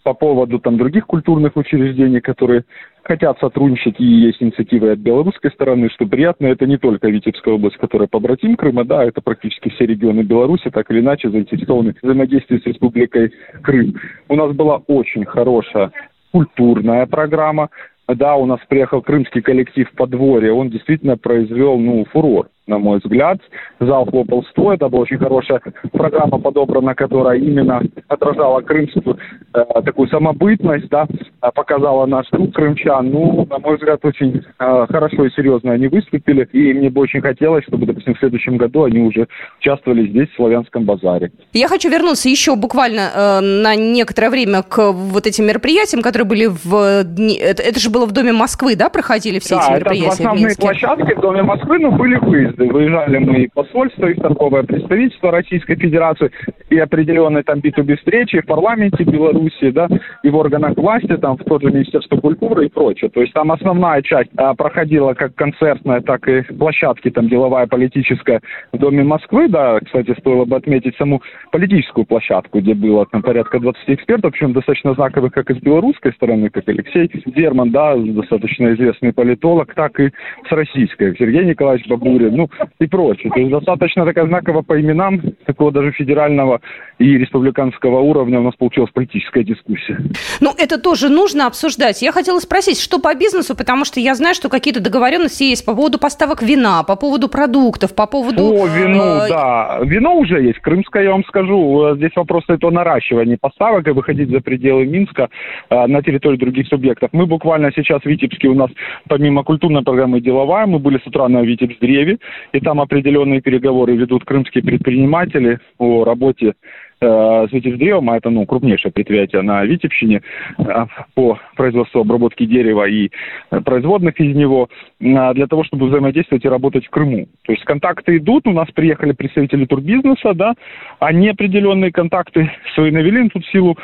по 0.04 0.14
поводу 0.14 0.60
там 0.60 0.78
других 0.78 1.06
культурных 1.06 1.56
учреждений, 1.56 2.22
которые 2.22 2.64
хотят 3.04 3.40
сотрудничать, 3.40 4.00
и 4.00 4.06
есть 4.06 4.42
инициативы 4.42 4.92
от 4.92 5.00
белорусской 5.00 5.52
стороны, 5.52 5.90
что 5.90 6.06
приятно, 6.06 6.48
это 6.48 6.66
не 6.66 6.78
только 6.78 7.10
Витебская 7.10 7.56
область, 7.56 7.78
которая 7.78 8.08
побратим 8.08 8.56
Крыма, 8.56 8.86
да, 8.86 9.04
это 9.04 9.22
практически 9.22 9.70
все 9.70 9.86
регионы 9.86 10.22
Беларуси, 10.22 10.70
так 10.70 10.90
или 10.92 11.00
иначе 11.00 11.30
заинтересованы 11.30 11.94
в 11.94 12.04
взаимодействии 12.04 12.60
с 12.60 12.66
Республикой 12.66 13.34
Крым. 13.62 13.96
У 14.30 14.36
нас 14.36 14.56
была 14.56 14.78
очень 14.88 15.26
хорошая 15.26 15.92
культурная 16.32 17.06
программа. 17.06 17.70
Да, 18.08 18.36
у 18.36 18.46
нас 18.46 18.60
приехал 18.68 19.02
крымский 19.02 19.42
коллектив 19.42 19.90
подворье, 19.96 20.52
он 20.52 20.70
действительно 20.70 21.18
произвел, 21.18 21.78
ну, 21.78 22.06
фурор 22.12 22.50
на 22.72 22.80
мой 22.80 23.00
взгляд. 23.00 23.40
Зал 23.80 24.06
хлопал 24.06 24.44
стоя. 24.52 24.76
Это 24.76 24.88
была 24.90 25.04
очень 25.04 25.18
хорошая 25.18 25.62
программа 25.92 26.40
подобрана, 26.40 26.96
которая 26.96 27.38
именно 27.38 27.82
отражала 28.08 28.62
крымскую 28.62 29.18
э, 29.54 29.64
такую 29.84 30.08
самобытность, 30.08 30.88
да, 30.90 31.06
а 31.42 31.52
показала 31.52 32.06
наш 32.06 32.28
труд 32.30 32.54
крымчан. 32.54 33.10
Ну, 33.10 33.46
на 33.50 33.60
мой 33.60 33.76
взгляд, 33.76 34.00
очень 34.04 34.42
э, 34.60 34.86
хорошо 34.90 35.26
и 35.26 35.32
серьезно 35.32 35.74
они 35.74 35.88
выступили. 35.88 36.48
И 36.54 36.74
мне 36.74 36.90
бы 36.90 37.02
очень 37.02 37.22
хотелось, 37.22 37.66
чтобы, 37.66 37.86
допустим, 37.86 38.16
в 38.16 38.20
следующем 38.20 38.58
году 38.58 38.86
они 38.86 39.02
уже 39.02 39.28
участвовали 39.60 40.08
здесь, 40.08 40.30
в 40.30 40.36
Славянском 40.36 40.86
базаре. 40.86 41.32
Я 41.54 41.68
хочу 41.68 41.90
вернуться 41.90 42.30
еще 42.30 42.56
буквально 42.56 43.10
э, 43.14 43.40
на 43.42 43.76
некоторое 43.76 44.30
время 44.30 44.64
к 44.64 44.92
вот 44.92 45.28
этим 45.28 45.46
мероприятиям, 45.46 46.02
которые 46.02 46.28
были 46.28 46.48
в... 46.48 47.04
Дни... 47.04 47.36
Это, 47.36 47.62
это 47.62 47.80
же 47.80 47.90
было 47.90 48.06
в 48.06 48.14
Доме 48.14 48.32
Москвы, 48.32 48.76
да, 48.78 48.90
проходили 48.90 49.40
все 49.40 49.56
да, 49.56 49.62
эти 49.62 49.72
мероприятия 49.74 50.06
это 50.06 50.30
основные 50.30 50.56
площадки 50.56 51.14
в 51.14 51.20
Доме 51.20 51.44
Москвы, 51.44 51.80
но 51.80 51.92
были 51.92 52.16
выезды 52.16 52.61
выезды. 52.68 52.74
Выезжали 52.74 53.18
мы 53.18 53.44
и 53.44 53.48
посольство, 53.48 54.08
и 54.08 54.14
торговое 54.16 54.64
представительство 54.64 55.32
Российской 55.32 55.76
Федерации, 55.76 56.32
и 56.70 56.78
определенные 56.78 57.44
там 57.44 57.60
B2B 57.60 57.98
встречи 57.98 58.42
в 58.42 58.46
парламенте 58.46 59.04
Беларуси, 59.04 59.72
да, 59.72 59.88
и 60.24 60.30
в 60.30 60.36
органах 60.36 60.78
власти, 60.78 61.16
там 61.18 61.38
в 61.38 61.44
тот 61.44 61.62
же 61.62 61.72
Министерство 61.72 62.18
культуры 62.18 62.66
и 62.66 62.70
прочее. 62.70 63.10
То 63.10 63.22
есть 63.22 63.34
там 63.34 63.52
основная 63.52 64.02
часть 64.02 64.30
а, 64.38 64.54
проходила 64.54 65.14
как 65.14 65.36
концертная, 65.36 66.02
так 66.02 66.28
и 66.28 66.42
площадки 66.54 67.10
там 67.10 67.28
деловая, 67.28 67.68
политическая 67.68 68.42
в 68.72 68.78
Доме 68.78 69.04
Москвы, 69.04 69.48
да, 69.48 69.80
кстати, 69.80 70.16
стоило 70.20 70.46
бы 70.46 70.56
отметить 70.56 70.96
саму 70.98 71.22
политическую 71.52 72.06
площадку, 72.06 72.60
где 72.60 72.74
было 72.74 73.06
там 73.06 73.22
порядка 73.22 73.60
20 73.60 73.82
экспертов, 73.88 74.32
причем 74.32 74.54
достаточно 74.54 74.94
знаковых 74.94 75.34
как 75.34 75.50
из 75.50 75.58
белорусской 75.58 76.14
стороны, 76.14 76.50
как 76.50 76.68
Алексей 76.68 77.10
Дерман, 77.26 77.72
да, 77.72 77.96
достаточно 77.96 78.74
известный 78.74 79.14
политолог, 79.14 79.74
так 79.74 80.00
и 80.00 80.12
с 80.48 80.52
российской, 80.52 81.16
Сергей 81.18 81.46
Николаевич 81.46 81.88
Бабурин, 81.88 82.36
ну, 82.36 82.50
и 82.80 82.88
прочее. 82.88 83.32
То 83.34 83.40
есть 83.40 83.52
достаточно 83.52 84.06
такая 84.06 84.28
знаковая 84.28 84.64
по 84.64 84.80
именам, 84.80 85.22
такого 85.46 85.72
даже 85.72 85.92
федерального 85.92 86.62
и 87.00 87.18
республиканского 87.18 88.00
уровня 88.00 88.40
у 88.40 88.44
нас 88.44 88.56
получилась 88.56 88.92
политическая 88.92 89.44
дискуссия. 89.44 89.98
Ну, 90.40 90.52
это 90.58 90.80
тоже 90.82 91.10
нужно 91.10 91.48
обсуждать. 91.48 92.02
Я 92.02 92.12
хотела 92.12 92.40
спросить, 92.40 92.80
что 92.80 93.00
по 93.00 93.16
бизнесу, 93.16 93.56
потому 93.56 93.86
что 93.86 94.00
я 94.00 94.16
знаю, 94.16 94.36
что 94.36 94.50
какие-то 94.50 94.82
договоренности 94.82 95.44
есть 95.44 95.66
по 95.66 95.76
поводу 95.76 96.00
поставок 96.00 96.42
вина, 96.42 96.84
по 96.84 96.96
поводу 96.96 97.28
продуктов, 97.30 97.96
по 97.96 98.08
поводу... 98.08 98.44
О, 98.44 98.68
вину, 98.68 99.04
э... 99.04 99.30
да. 99.30 99.80
Вино 99.84 100.16
уже 100.16 100.42
есть. 100.42 100.60
Крымское, 100.60 101.04
я 101.04 101.12
вам 101.12 101.24
скажу. 101.26 101.96
Здесь 101.96 102.12
вопрос 102.16 102.44
стоит 102.44 102.64
о 102.64 102.72
наращивании 102.72 103.38
поставок 103.40 103.88
и 103.88 103.92
выходить 103.92 104.30
за 104.30 104.42
пределы 104.42 104.86
Минска 104.86 105.30
э, 105.70 105.88
на 105.88 106.02
территорию 106.02 106.40
других 106.40 106.68
субъектов. 106.68 107.10
Мы 107.14 107.26
буквально 107.26 107.72
сейчас 107.76 108.02
в 108.02 108.06
Витебске 108.06 108.48
у 108.48 108.54
нас, 108.54 108.70
помимо 109.08 109.44
культурной 109.44 109.84
программы 109.84 110.22
«Деловая», 110.22 110.66
мы 110.66 110.80
были 110.80 111.00
с 111.00 111.08
утра 111.08 111.28
на 111.28 111.42
Витебск-древе, 111.42 112.20
и 112.54 112.60
там 112.60 112.82
определенные 112.82 113.42
переговоры 113.42 113.96
ведут 113.96 114.26
крымские 114.26 114.64
предприниматели 114.64 115.60
о 115.78 116.04
работе 116.04 116.54
э, 117.02 117.48
с 117.50 117.52
Витяздревом, 117.52 118.10
а 118.10 118.18
это 118.18 118.30
ну, 118.30 118.46
крупнейшее 118.46 118.92
предприятие 118.92 119.42
на 119.42 119.66
Витебщине 119.66 120.22
э, 120.58 120.86
по 121.16 121.40
производству 121.56 122.02
обработки 122.02 122.46
дерева 122.46 122.88
и 122.88 123.10
э, 123.50 123.62
производных 123.62 124.20
из 124.20 124.36
него, 124.36 124.70
для 125.00 125.48
того, 125.48 125.64
чтобы 125.64 125.88
взаимодействовать 125.88 126.46
и 126.46 126.50
работать 126.50 126.86
в 126.86 126.90
Крыму. 126.90 127.28
То 127.44 127.54
есть 127.54 127.64
контакты 127.66 128.18
идут, 128.18 128.48
у 128.48 128.52
нас 128.52 128.70
приехали 128.72 129.14
представители 129.14 129.66
турбизнеса, 129.66 130.34
да, 130.34 130.54
а 131.00 131.12
неопределенные 131.12 131.92
контакты 131.92 132.52
свои 132.76 132.92
навели 132.92 133.28
тут 133.30 133.44
в 133.44 133.52
силу 133.52 133.78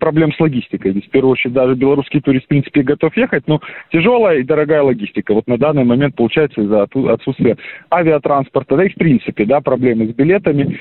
проблем 0.00 0.32
с 0.32 0.40
логистикой. 0.40 0.90
Здесь, 0.90 1.04
в 1.04 1.10
первую 1.10 1.32
очередь, 1.32 1.52
даже 1.54 1.74
белорусский 1.74 2.20
турист, 2.20 2.46
в 2.46 2.48
принципе, 2.48 2.82
готов 2.82 3.16
ехать, 3.16 3.44
но 3.46 3.60
тяжелая 3.92 4.38
и 4.38 4.42
дорогая 4.42 4.82
логистика. 4.82 5.34
Вот 5.34 5.46
на 5.46 5.56
данный 5.56 5.84
момент 5.84 6.16
получается 6.16 6.60
из-за 6.62 6.82
отсутствия 6.82 7.56
авиатранспорта, 7.90 8.76
да 8.76 8.84
и 8.84 8.88
в 8.88 8.94
принципе, 8.94 9.44
да, 9.44 9.60
проблемы 9.60 10.06
с 10.06 10.14
билетами, 10.14 10.78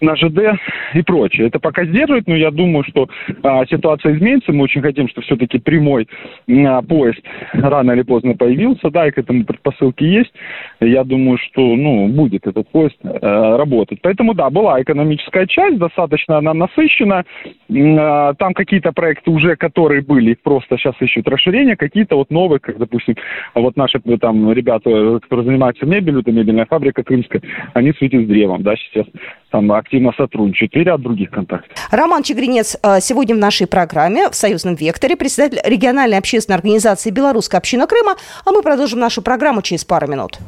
на 0.00 0.16
ЖД 0.16 0.58
и 0.94 1.02
прочее. 1.02 1.48
Это 1.48 1.58
пока 1.58 1.84
сдерживает, 1.84 2.26
но 2.26 2.36
я 2.36 2.50
думаю, 2.50 2.84
что 2.84 3.08
а, 3.42 3.64
ситуация 3.66 4.14
изменится. 4.14 4.52
Мы 4.52 4.64
очень 4.64 4.82
хотим, 4.82 5.08
чтобы 5.08 5.24
все-таки 5.24 5.58
прямой 5.58 6.08
а, 6.48 6.82
поезд 6.82 7.20
рано 7.52 7.92
или 7.92 8.02
поздно 8.02 8.34
появился, 8.34 8.90
да, 8.90 9.08
и 9.08 9.10
к 9.10 9.18
этому 9.18 9.44
предпосылки 9.44 10.04
есть. 10.04 10.32
Я 10.80 11.04
думаю, 11.04 11.38
что, 11.38 11.62
ну, 11.76 12.08
будет 12.08 12.46
этот 12.46 12.68
поезд 12.68 12.96
а, 13.02 13.56
работать. 13.56 14.00
Поэтому, 14.02 14.34
да, 14.34 14.50
была 14.50 14.80
экономическая 14.82 15.46
часть, 15.46 15.78
достаточно 15.78 16.38
она 16.38 16.54
насыщена. 16.54 17.24
А, 17.70 18.34
там 18.34 18.54
какие-то 18.54 18.92
проекты 18.92 19.30
уже, 19.30 19.56
которые 19.56 20.02
были, 20.02 20.34
просто 20.34 20.76
сейчас 20.76 20.94
ищут 21.00 21.28
расширение, 21.28 21.76
какие-то 21.76 22.16
вот 22.16 22.30
новые, 22.30 22.60
как, 22.60 22.78
допустим, 22.78 23.16
вот 23.54 23.76
наши 23.76 23.98
там 24.20 24.52
ребята, 24.52 25.20
которые 25.20 25.46
занимаются 25.46 25.86
мебелью, 25.86 26.20
это 26.20 26.32
мебельная 26.32 26.66
фабрика 26.66 27.02
крымская, 27.02 27.42
они 27.74 27.92
светят 27.92 28.24
с 28.24 28.26
древом, 28.26 28.62
да, 28.62 28.74
сейчас 28.76 29.06
там 29.50 29.66
активно 29.86 30.12
сотрудничают 30.16 30.74
и 30.74 30.80
ряд 30.80 31.00
других 31.00 31.30
контактов. 31.30 31.70
Роман 31.90 32.22
Чегринец 32.22 32.76
э, 32.82 33.00
сегодня 33.00 33.34
в 33.34 33.38
нашей 33.38 33.66
программе 33.66 34.28
в 34.28 34.34
«Союзном 34.34 34.74
векторе», 34.74 35.16
председатель 35.16 35.60
региональной 35.64 36.18
общественной 36.18 36.56
организации 36.56 37.10
«Белорусская 37.10 37.58
община 37.58 37.86
Крыма», 37.86 38.16
а 38.44 38.50
мы 38.50 38.62
продолжим 38.62 38.98
нашу 38.98 39.22
программу 39.22 39.62
через 39.62 39.84
пару 39.84 40.08
минут. 40.08 40.38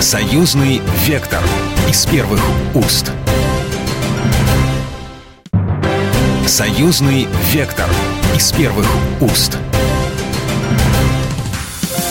«Союзный 0.00 0.80
вектор» 1.06 1.40
из 1.88 2.06
первых 2.06 2.40
уст. 2.74 3.12
«Союзный 6.46 7.26
вектор» 7.52 7.88
из 8.36 8.52
первых 8.52 8.86
уст. 9.20 9.58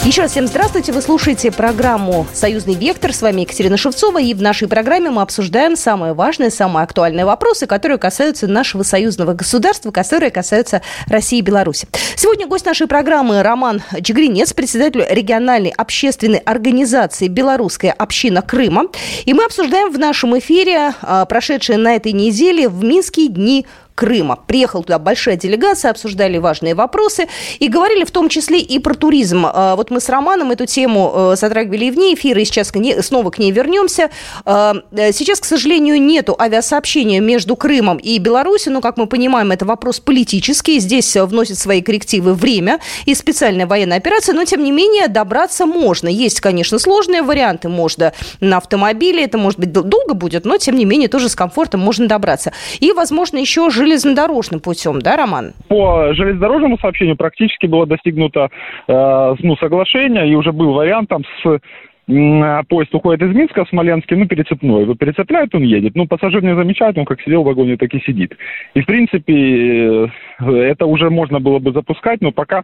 Еще 0.05 0.22
раз 0.22 0.31
всем 0.31 0.48
здравствуйте. 0.48 0.91
Вы 0.91 1.01
слушаете 1.01 1.50
программу 1.50 2.27
«Союзный 2.33 2.74
вектор». 2.74 3.13
С 3.13 3.22
вами 3.22 3.41
Екатерина 3.41 3.77
Шевцова. 3.77 4.19
И 4.22 4.33
в 4.33 4.41
нашей 4.41 4.67
программе 4.67 5.10
мы 5.10 5.22
обсуждаем 5.22 5.77
самые 5.77 6.13
важные, 6.13 6.51
самые 6.51 6.83
актуальные 6.83 7.24
вопросы, 7.24 7.67
которые 7.67 7.98
касаются 7.98 8.48
нашего 8.48 8.83
союзного 8.83 9.33
государства, 9.33 9.91
которые 9.91 10.29
касаются 10.29 10.81
России 11.07 11.39
и 11.39 11.41
Беларуси. 11.41 11.88
Сегодня 12.17 12.48
гость 12.48 12.65
нашей 12.65 12.86
программы 12.86 13.43
Роман 13.43 13.81
Чегринец, 14.03 14.51
председатель 14.51 15.05
региональной 15.10 15.69
общественной 15.69 16.39
организации 16.39 17.29
«Белорусская 17.29 17.91
община 17.91 18.41
Крыма». 18.41 18.88
И 19.24 19.33
мы 19.33 19.45
обсуждаем 19.45 19.89
в 19.89 19.98
нашем 19.98 20.38
эфире 20.38 20.95
а, 21.01 21.24
прошедшие 21.24 21.77
на 21.77 21.95
этой 21.95 22.12
неделе 22.12 22.67
в 22.67 22.83
Минске 22.83 23.29
дни 23.29 23.65
Крыма. 23.95 24.39
Приехала 24.47 24.83
туда 24.83 24.97
большая 25.00 25.35
делегация, 25.35 25.91
обсуждали 25.91 26.38
важные 26.38 26.73
вопросы 26.73 27.27
и 27.59 27.67
говорили 27.67 28.03
в 28.03 28.12
том 28.12 28.27
числе 28.29 28.59
и 28.59 28.79
про 28.79 28.95
туризм. 28.95 29.45
А, 29.45 29.75
вот 29.75 29.91
мы 29.91 30.00
с 30.00 30.09
Романом 30.09 30.51
эту 30.51 30.65
тему 30.65 31.12
э, 31.13 31.35
затрагивали 31.38 31.85
и 31.85 31.91
вне 31.91 32.13
эфира, 32.15 32.41
и 32.41 32.45
сейчас 32.45 32.71
снова 33.05 33.29
к 33.29 33.38
ней 33.38 33.51
вернемся. 33.51 34.09
А, 34.45 34.75
э, 34.91 35.12
сейчас, 35.12 35.39
к 35.39 35.45
сожалению, 35.45 36.01
нету 36.01 36.35
авиасообщения 36.39 37.19
между 37.19 37.55
Крымом 37.55 37.97
и 37.97 38.17
Беларусью, 38.17 38.73
но, 38.73 38.81
как 38.81 38.97
мы 38.97 39.05
понимаем, 39.05 39.51
это 39.51 39.65
вопрос 39.65 40.00
политический. 40.00 40.79
Здесь 40.79 41.15
вносит 41.15 41.59
свои 41.59 41.81
коррективы 41.81 42.33
время 42.33 42.79
и 43.05 43.13
специальная 43.13 43.67
военная 43.67 43.97
операция, 43.97 44.33
но, 44.33 44.43
тем 44.43 44.63
не 44.63 44.71
менее, 44.71 45.07
добраться 45.07 45.65
можно. 45.65 46.07
Есть, 46.07 46.41
конечно, 46.41 46.79
сложные 46.79 47.21
варианты. 47.21 47.69
Можно 47.69 48.13
на 48.39 48.57
автомобиле, 48.57 49.23
это, 49.23 49.38
может 49.38 49.59
быть, 49.59 49.71
долго 49.71 50.13
будет, 50.13 50.45
но, 50.45 50.57
тем 50.57 50.77
не 50.77 50.85
менее, 50.85 51.09
тоже 51.09 51.29
с 51.29 51.35
комфортом 51.35 51.81
можно 51.81 52.07
добраться. 52.07 52.53
И, 52.79 52.91
возможно, 52.91 53.38
еще 53.38 53.69
железнодорожным 53.83 54.59
путем, 54.61 54.99
да, 55.01 55.17
Роман? 55.17 55.53
По 55.67 56.13
железнодорожному 56.13 56.77
сообщению 56.79 57.17
практически 57.17 57.65
было 57.65 57.85
достигнуто 57.85 58.49
э, 58.87 59.35
ну, 59.39 59.55
соглашение, 59.57 60.29
и 60.29 60.35
уже 60.35 60.51
был 60.51 60.73
вариант 60.73 61.09
там 61.09 61.23
с 61.23 61.59
поезд 62.05 62.93
уходит 62.93 63.22
из 63.22 63.36
Минска 63.36 63.63
в 63.63 63.69
Смоленске, 63.69 64.15
ну, 64.15 64.27
перецепной. 64.27 64.81
Его 64.81 64.95
перецепляют, 64.95 65.55
он 65.55 65.63
едет. 65.63 65.95
Ну, 65.95 66.05
пассажир 66.05 66.43
не 66.43 66.55
замечает, 66.55 66.98
он 66.98 67.05
как 67.05 67.22
сидел 67.22 67.43
в 67.43 67.45
вагоне, 67.45 67.77
так 67.77 67.93
и 67.93 68.01
сидит. 68.01 68.36
И, 68.74 68.81
в 68.81 68.86
принципе, 68.86 69.33
э, 69.33 70.07
это 70.39 70.86
уже 70.86 71.10
можно 71.10 71.39
было 71.39 71.60
бы 71.60 71.72
запускать, 71.72 72.22
но 72.22 72.31
пока 72.31 72.63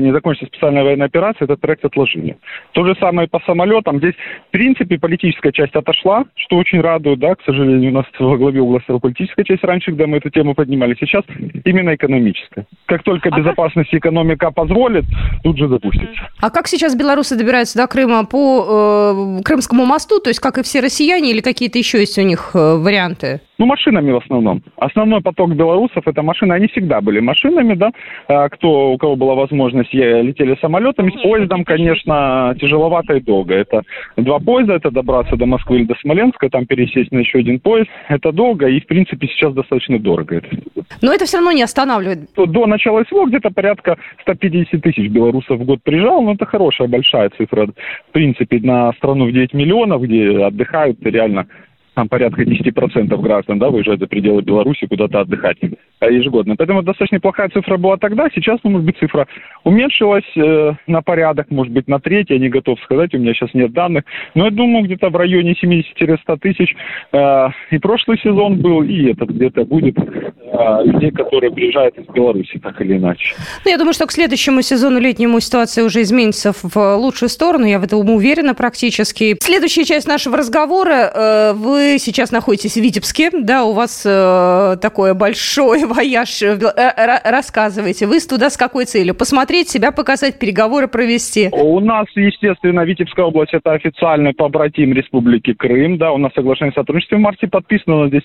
не 0.00 0.12
закончится 0.12 0.46
специальная 0.46 0.84
военная 0.84 1.06
операция, 1.06 1.44
этот 1.44 1.60
проект 1.60 1.84
отложили. 1.84 2.36
То 2.72 2.84
же 2.84 2.94
самое 2.98 3.28
по 3.28 3.40
самолетам. 3.40 3.98
Здесь, 3.98 4.14
в 4.48 4.50
принципе, 4.52 4.98
политическая 4.98 5.52
часть 5.52 5.74
отошла, 5.74 6.24
что 6.34 6.56
очень 6.56 6.80
радует, 6.80 7.18
да, 7.18 7.34
к 7.34 7.42
сожалению, 7.44 7.90
у 7.90 7.94
нас 7.94 8.06
во 8.18 8.36
главе 8.36 8.60
области 8.60 8.98
политическая 8.98 9.44
часть 9.44 9.64
раньше, 9.64 9.90
когда 9.90 10.06
мы 10.06 10.18
эту 10.18 10.30
тему 10.30 10.54
поднимали. 10.54 10.96
Сейчас 10.98 11.24
именно 11.64 11.94
экономическая. 11.94 12.66
Как 12.86 13.02
только 13.02 13.28
а 13.30 13.38
безопасность 13.38 13.92
и 13.92 13.98
экономика 13.98 14.50
позволит, 14.50 15.04
тут 15.42 15.58
же 15.58 15.68
запустится. 15.68 16.28
А 16.40 16.50
как 16.50 16.66
сейчас 16.68 16.96
белорусы 16.96 17.36
добираются 17.36 17.78
до 17.78 17.86
Крыма 17.86 18.24
по 18.24 18.77
э, 18.78 19.38
э, 19.38 19.42
Крымскому 19.42 19.84
мосту, 19.84 20.20
то 20.20 20.30
есть 20.30 20.40
как 20.40 20.58
и 20.58 20.62
все 20.62 20.80
россияне, 20.80 21.30
или 21.30 21.40
какие-то 21.40 21.78
еще 21.78 21.98
есть 21.98 22.18
у 22.18 22.22
них 22.22 22.50
э, 22.54 22.76
варианты? 22.76 23.40
Ну, 23.58 23.66
машинами 23.66 24.12
в 24.12 24.18
основном. 24.18 24.62
Основной 24.76 25.20
поток 25.20 25.50
белорусов– 25.50 26.04
это 26.06 26.22
машины. 26.22 26.52
Они 26.52 26.68
всегда 26.68 27.00
были 27.00 27.18
машинами, 27.18 27.74
да. 27.74 27.90
А 28.28 28.48
кто, 28.48 28.92
у 28.92 28.98
кого 28.98 29.16
была 29.16 29.34
возможность, 29.34 29.92
летели 29.92 30.56
самолетами. 30.60 31.10
С 31.10 31.20
поездом, 31.20 31.64
конечно, 31.64 32.54
тяжеловато 32.60 33.14
и 33.14 33.20
долго. 33.20 33.54
Это 33.54 33.82
два 34.16 34.38
поезда, 34.38 34.74
это 34.74 34.92
добраться 34.92 35.34
до 35.36 35.46
Москвы 35.46 35.78
или 35.78 35.86
до 35.86 35.96
Смоленска, 36.00 36.48
там 36.50 36.66
пересесть 36.66 37.10
на 37.10 37.18
еще 37.18 37.38
один 37.38 37.58
поезд. 37.58 37.90
Это 38.08 38.30
долго 38.30 38.68
и, 38.68 38.80
в 38.80 38.86
принципе, 38.86 39.26
сейчас 39.26 39.52
достаточно 39.54 39.98
дорого. 39.98 40.36
Это. 40.36 40.48
Но 41.02 41.12
это 41.12 41.24
все 41.24 41.38
равно 41.38 41.50
не 41.50 41.62
останавливает. 41.62 42.30
До 42.36 42.66
начала 42.66 43.04
СВО 43.08 43.26
где-то 43.26 43.50
порядка 43.50 43.96
150 44.22 44.80
тысяч 44.82 45.10
белорусов 45.10 45.58
в 45.58 45.64
год 45.64 45.82
приезжал. 45.82 46.22
Но 46.22 46.34
это 46.34 46.46
хорошая, 46.46 46.86
большая 46.86 47.30
цифра. 47.30 47.66
В 47.66 48.12
принципе, 48.12 48.58
на 48.68 48.92
страну 48.92 49.26
в 49.26 49.32
9 49.32 49.54
миллионов, 49.54 50.02
где 50.02 50.44
отдыхают 50.44 50.98
реально 51.02 51.48
там 51.98 52.08
порядка 52.08 52.42
10% 52.42 53.20
граждан, 53.20 53.58
да, 53.58 53.70
выезжают 53.70 54.00
за 54.00 54.06
пределы 54.06 54.40
Беларуси 54.40 54.86
куда-то 54.86 55.22
отдыхать 55.22 55.56
э, 55.60 56.12
ежегодно. 56.12 56.54
Поэтому 56.54 56.84
достаточно 56.84 57.16
неплохая 57.16 57.48
цифра 57.48 57.76
была 57.76 57.96
тогда, 57.96 58.28
сейчас, 58.32 58.60
ну, 58.62 58.70
может 58.70 58.86
быть, 58.86 58.98
цифра 58.98 59.26
уменьшилась 59.64 60.22
э, 60.36 60.74
на 60.86 61.02
порядок, 61.02 61.50
может 61.50 61.72
быть, 61.72 61.88
на 61.88 61.98
треть, 61.98 62.30
я 62.30 62.38
не 62.38 62.50
готов 62.50 62.78
сказать, 62.84 63.12
у 63.14 63.18
меня 63.18 63.34
сейчас 63.34 63.52
нет 63.52 63.72
данных, 63.72 64.04
но 64.36 64.44
я 64.44 64.52
думаю, 64.52 64.84
где-то 64.84 65.10
в 65.10 65.16
районе 65.16 65.56
70-100 65.60 66.38
тысяч 66.38 66.76
э, 67.10 67.48
и 67.72 67.78
прошлый 67.78 68.16
сезон 68.22 68.60
был, 68.60 68.84
и 68.84 69.10
этот 69.10 69.30
где-то 69.30 69.64
будет 69.64 69.98
э, 69.98 70.84
людей, 70.84 71.10
которые 71.10 71.50
приезжают 71.50 71.98
из 71.98 72.06
Беларуси, 72.14 72.60
так 72.62 72.80
или 72.80 72.96
иначе. 72.96 73.34
Ну, 73.64 73.72
я 73.72 73.76
думаю, 73.76 73.92
что 73.92 74.06
к 74.06 74.12
следующему 74.12 74.62
сезону 74.62 75.00
летнему 75.00 75.40
ситуация 75.40 75.82
уже 75.82 76.02
изменится 76.02 76.52
в 76.52 76.76
лучшую 76.94 77.28
сторону, 77.28 77.64
я 77.64 77.80
в 77.80 77.82
этом 77.82 78.08
уверена 78.08 78.54
практически. 78.54 79.36
Следующая 79.40 79.84
часть 79.84 80.06
нашего 80.06 80.36
разговора, 80.36 81.10
э, 81.12 81.52
вы 81.54 81.87
сейчас 81.96 82.30
находитесь 82.30 82.74
в 82.74 82.80
Витебске, 82.80 83.30
да, 83.32 83.64
у 83.64 83.72
вас 83.72 84.04
э, 84.04 84.76
такое 84.82 85.14
большое 85.14 85.86
вояж, 85.94 86.42
э 86.42 86.58
рассказывайте, 87.24 88.06
вы 88.06 88.20
туда 88.20 88.50
с 88.50 88.56
какой 88.56 88.84
целью? 88.84 89.14
Посмотреть 89.14 89.70
себя, 89.70 89.92
показать, 89.92 90.38
переговоры 90.38 90.88
провести? 90.88 91.48
У 91.52 91.80
нас, 91.80 92.06
естественно, 92.14 92.84
Витебская 92.84 93.24
область– 93.24 93.52
это 93.54 93.72
официальный 93.72 94.34
побратим 94.34 94.92
Республики 94.92 95.54
Крым, 95.54 95.96
да, 95.96 96.12
у 96.12 96.18
нас 96.18 96.32
соглашение 96.34 96.72
о 96.72 96.80
сотрудничестве 96.80 97.16
в 97.16 97.20
марте 97.20 97.46
подписано, 97.46 97.96
но 97.96 98.08
здесь 98.08 98.24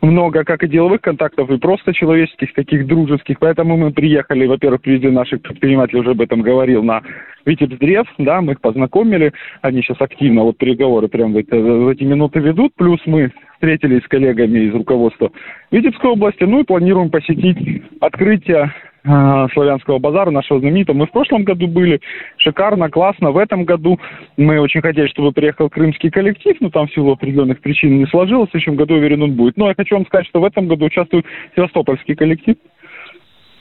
много 0.00 0.44
как 0.44 0.62
и 0.62 0.68
деловых 0.68 1.00
контактов, 1.00 1.50
и 1.50 1.58
просто 1.58 1.92
человеческих, 1.92 2.52
таких 2.54 2.86
дружеских, 2.86 3.38
поэтому 3.38 3.76
мы 3.76 3.92
приехали, 3.92 4.46
во-первых, 4.46 4.82
привезли 4.82 5.10
наших 5.10 5.42
предпринимателей, 5.42 6.00
уже 6.00 6.10
об 6.10 6.20
этом 6.20 6.42
говорил, 6.42 6.82
на 6.82 7.02
Витебсдрев, 7.44 8.06
да, 8.18 8.40
мы 8.40 8.52
их 8.52 8.60
познакомили, 8.60 9.32
они 9.62 9.82
сейчас 9.82 10.00
активно 10.00 10.42
вот 10.42 10.58
переговоры 10.58 11.08
прямо 11.08 11.40
в, 11.40 11.44
в 11.50 11.88
эти 11.88 12.04
минуты 12.04 12.40
ведут, 12.40 12.74
плюс 12.74 13.00
мы 13.06 13.32
встретились 13.54 14.02
с 14.02 14.08
коллегами 14.08 14.60
из 14.60 14.74
руководства 14.74 15.30
Витебской 15.70 16.10
области, 16.10 16.44
ну 16.44 16.60
и 16.60 16.64
планируем 16.64 17.10
посетить 17.10 17.82
открытие 18.00 18.72
э, 19.04 19.46
славянского 19.52 19.98
базара, 19.98 20.30
нашего 20.30 20.60
знаменитого. 20.60 20.96
Мы 20.96 21.06
в 21.06 21.10
прошлом 21.10 21.44
году 21.44 21.66
были, 21.66 22.00
шикарно, 22.36 22.90
классно. 22.90 23.30
В 23.30 23.38
этом 23.38 23.64
году 23.64 23.98
мы 24.36 24.60
очень 24.60 24.82
хотели, 24.82 25.06
чтобы 25.08 25.32
приехал 25.32 25.68
крымский 25.70 26.10
коллектив, 26.10 26.56
но 26.60 26.70
там 26.70 26.88
в 26.88 26.94
силу 26.94 27.12
определенных 27.12 27.60
причин 27.60 27.98
не 27.98 28.06
сложилось. 28.06 28.48
В 28.48 28.52
следующем 28.52 28.76
году, 28.76 28.94
уверен, 28.94 29.22
он 29.22 29.32
будет. 29.32 29.56
Но 29.56 29.68
я 29.68 29.74
хочу 29.74 29.94
вам 29.94 30.06
сказать, 30.06 30.26
что 30.26 30.40
в 30.40 30.44
этом 30.44 30.68
году 30.68 30.86
участвует 30.86 31.24
севастопольский 31.56 32.14
коллектив 32.14 32.56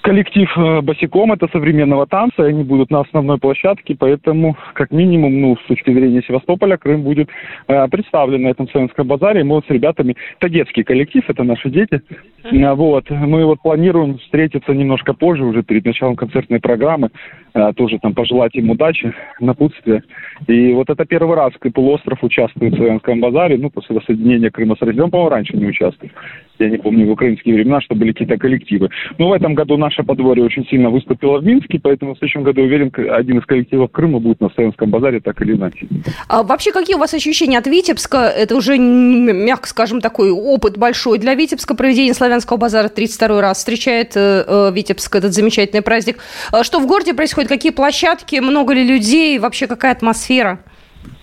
коллектив 0.03 0.49
э, 0.57 0.81
босиком 0.81 1.31
это 1.31 1.47
современного 1.47 2.05
танца, 2.05 2.43
они 2.43 2.63
будут 2.63 2.91
на 2.91 2.99
основной 2.99 3.37
площадке, 3.39 3.95
поэтому, 3.97 4.55
как 4.73 4.91
минимум, 4.91 5.41
ну, 5.41 5.55
с 5.55 5.67
точки 5.67 5.91
зрения 5.91 6.21
Севастополя, 6.27 6.77
Крым 6.77 7.03
будет 7.03 7.29
э, 7.67 7.87
представлен 7.87 8.43
на 8.43 8.49
этом 8.49 8.67
Славянском 8.69 9.07
базаре. 9.07 9.43
Мы 9.43 9.55
вот 9.55 9.65
с 9.65 9.69
ребятами, 9.69 10.15
это 10.39 10.49
детский 10.49 10.83
коллектив, 10.83 11.23
это 11.27 11.43
наши 11.43 11.69
дети, 11.69 12.01
э, 12.43 12.73
вот, 12.73 13.09
мы 13.09 13.45
вот 13.45 13.61
планируем 13.61 14.17
встретиться 14.17 14.73
немножко 14.73 15.13
позже, 15.13 15.45
уже 15.45 15.63
перед 15.63 15.85
началом 15.85 16.17
концертной 16.17 16.59
программы, 16.59 17.09
э, 17.53 17.71
тоже 17.75 17.97
там 17.99 18.13
пожелать 18.13 18.53
им 18.55 18.69
удачи, 18.69 19.13
напутствия. 19.39 20.03
И 20.47 20.73
вот 20.73 20.89
это 20.89 21.05
первый 21.05 21.37
раз 21.37 21.53
полуостров 21.73 22.21
участвует 22.23 22.73
в 22.73 22.77
Славянском 22.77 23.21
базаре, 23.21 23.57
ну, 23.57 23.69
после 23.69 23.95
воссоединения 23.95 24.49
Крыма 24.49 24.75
с 24.75 24.81
Россией, 24.81 25.09
по-моему, 25.09 25.29
раньше 25.29 25.55
не 25.55 25.65
участвовал 25.65 26.11
я 26.59 26.69
не 26.69 26.77
помню, 26.77 27.07
в 27.07 27.11
украинские 27.11 27.55
времена, 27.55 27.81
что 27.81 27.95
были 27.95 28.11
какие-то 28.11 28.37
коллективы. 28.37 28.89
Но 29.17 29.29
в 29.29 29.33
этом 29.33 29.53
году 29.53 29.77
наше 29.77 30.03
подворье 30.03 30.43
очень 30.43 30.65
сильно 30.67 30.89
выступило 30.89 31.39
в 31.39 31.45
Минске, 31.45 31.79
поэтому 31.81 32.15
в 32.15 32.17
следующем 32.17 32.43
году, 32.43 32.61
уверен, 32.61 32.91
один 33.11 33.39
из 33.39 33.45
коллективов 33.45 33.91
Крыма 33.91 34.19
будет 34.19 34.39
на 34.41 34.49
Саянском 34.49 34.89
базаре, 34.89 35.19
так 35.19 35.41
или 35.41 35.53
иначе. 35.53 35.87
А 36.27 36.43
вообще, 36.43 36.71
какие 36.71 36.95
у 36.95 36.99
вас 36.99 37.13
ощущения 37.13 37.57
от 37.57 37.67
Витебска? 37.67 38.17
Это 38.17 38.55
уже, 38.55 38.77
мягко 38.77 39.67
скажем, 39.67 40.01
такой 40.01 40.31
опыт 40.31 40.77
большой 40.77 41.17
для 41.19 41.35
Витебска. 41.35 41.75
Проведение 41.75 42.13
Славянского 42.13 42.57
базара 42.57 42.89
32 42.89 43.41
раз 43.41 43.57
встречает 43.57 44.15
э, 44.15 44.43
э, 44.47 44.71
Витебск 44.73 45.15
этот 45.15 45.33
замечательный 45.33 45.81
праздник. 45.81 46.17
А 46.51 46.63
что 46.63 46.79
в 46.79 46.87
городе 46.87 47.13
происходит? 47.13 47.49
Какие 47.49 47.71
площадки? 47.71 48.39
Много 48.39 48.73
ли 48.73 48.83
людей? 48.83 49.39
Вообще, 49.39 49.67
какая 49.67 49.91
атмосфера? 49.91 50.59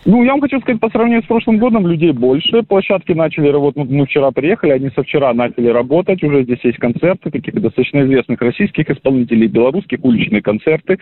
Ну, 0.07 0.23
я 0.25 0.31
вам 0.31 0.41
хочу 0.41 0.61
сказать, 0.61 0.81
по 0.81 0.89
сравнению 0.89 1.23
с 1.23 1.27
прошлым 1.27 1.59
годом 1.59 1.87
людей 1.87 2.13
больше. 2.13 2.63
Площадки 2.63 3.13
начали 3.13 3.49
работать. 3.49 3.91
Мы 3.91 4.07
вчера 4.07 4.31
приехали, 4.31 4.71
они 4.71 4.91
со 4.95 5.03
вчера 5.03 5.35
начали 5.35 5.69
работать. 5.69 6.23
Уже 6.23 6.45
здесь 6.45 6.61
есть 6.63 6.79
концерты 6.79 7.31
каких-то 7.31 7.61
достаточно 7.61 8.01
известных 8.03 8.41
российских 8.41 8.89
исполнителей, 8.89 9.47
белорусских 9.47 9.99
уличные 10.03 10.41
концерты. 10.41 10.99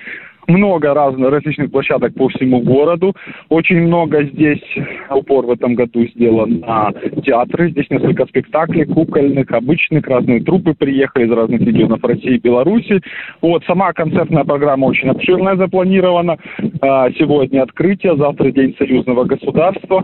Много 0.48 0.94
разных 0.94 1.30
различных 1.30 1.70
площадок 1.70 2.14
по 2.14 2.28
всему 2.30 2.62
городу. 2.62 3.14
Очень 3.50 3.82
много 3.82 4.24
здесь 4.24 4.62
упор 5.10 5.44
в 5.44 5.50
этом 5.50 5.74
году 5.74 6.06
сделан 6.06 6.60
на 6.60 6.90
театры. 7.22 7.70
Здесь 7.70 7.90
несколько 7.90 8.24
спектаклей 8.24 8.86
кукольных, 8.86 9.50
обычных. 9.50 10.06
Разные 10.06 10.40
трупы 10.40 10.72
приехали 10.72 11.26
из 11.26 11.32
разных 11.32 11.60
регионов 11.60 12.02
России 12.02 12.36
и 12.36 12.40
Беларуси. 12.40 13.02
Вот, 13.42 13.62
сама 13.66 13.92
концертная 13.92 14.44
программа 14.44 14.86
очень 14.86 15.10
обширная 15.10 15.56
запланирована. 15.56 16.38
А, 16.80 17.10
сегодня 17.10 17.62
открытие, 17.62 18.16
завтра 18.16 18.50
день 18.50 18.74
союзного 18.78 19.24
государства. 19.24 20.02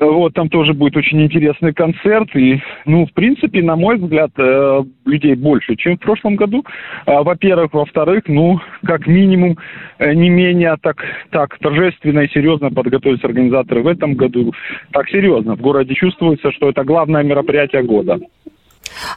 Вот, 0.00 0.34
там 0.34 0.48
тоже 0.48 0.74
будет 0.74 0.96
очень 0.96 1.22
интересный 1.22 1.72
концерт. 1.72 2.34
И, 2.34 2.60
ну, 2.84 3.06
в 3.06 3.12
принципе, 3.12 3.62
на 3.62 3.76
мой 3.76 3.96
взгляд, 3.96 4.30
э, 4.36 4.82
людей 5.04 5.34
больше, 5.34 5.76
чем 5.76 5.96
в 5.96 6.00
прошлом 6.00 6.36
году. 6.36 6.64
А, 7.06 7.22
во-первых. 7.22 7.72
Во-вторых, 7.72 8.24
ну, 8.26 8.60
как 8.84 9.06
минимум, 9.06 9.56
э, 9.98 10.14
не 10.14 10.30
менее 10.30 10.76
так, 10.80 11.04
так 11.30 11.58
торжественно 11.58 12.20
и 12.20 12.28
серьезно 12.28 12.70
подготовились 12.70 13.24
организаторы 13.24 13.82
в 13.82 13.86
этом 13.86 14.14
году. 14.14 14.52
Так 14.92 15.08
серьезно. 15.08 15.56
В 15.56 15.60
городе 15.60 15.94
чувствуется, 15.94 16.50
что 16.52 16.68
это 16.68 16.84
главное 16.84 17.22
мероприятие 17.22 17.82
года. 17.82 18.18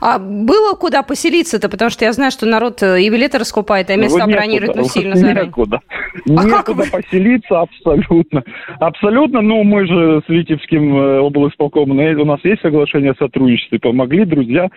А 0.02 0.20
было 0.20 0.74
куда 0.74 1.04
поселиться-то? 1.04 1.70
Потому 1.70 1.90
что 1.90 2.06
я 2.06 2.14
знаю, 2.14 2.32
что 2.32 2.46
народ 2.46 2.82
э, 2.84 3.02
и 3.02 3.10
билеты 3.10 3.38
раскупает, 3.38 3.90
а 3.90 3.96
ну, 3.96 4.04
места 4.04 4.26
ну, 4.26 4.34
бронирует 4.34 4.76
ну, 4.76 4.84
сильно 4.84 5.16
заранее. 5.16 5.46
Некуда. 5.46 5.82
А 6.26 6.44
некуда 6.44 6.84
как 6.84 6.92
поселиться 6.92 7.62
абсолютно. 7.62 8.44
Абсолютно. 8.80 9.42
Ну, 9.42 9.64
мы 9.64 9.88
же 9.88 10.22
с 10.26 10.30
Витебским 10.30 10.98
э, 10.98 11.20
облсполкомом, 11.20 11.98
у 11.98 12.26
нас 12.26 12.40
есть 12.44 12.62
соглашение 12.62 13.12
о 13.12 13.16
сотрудничестве, 13.16 13.80
помогли 13.80 14.26
друзья. 14.26 14.70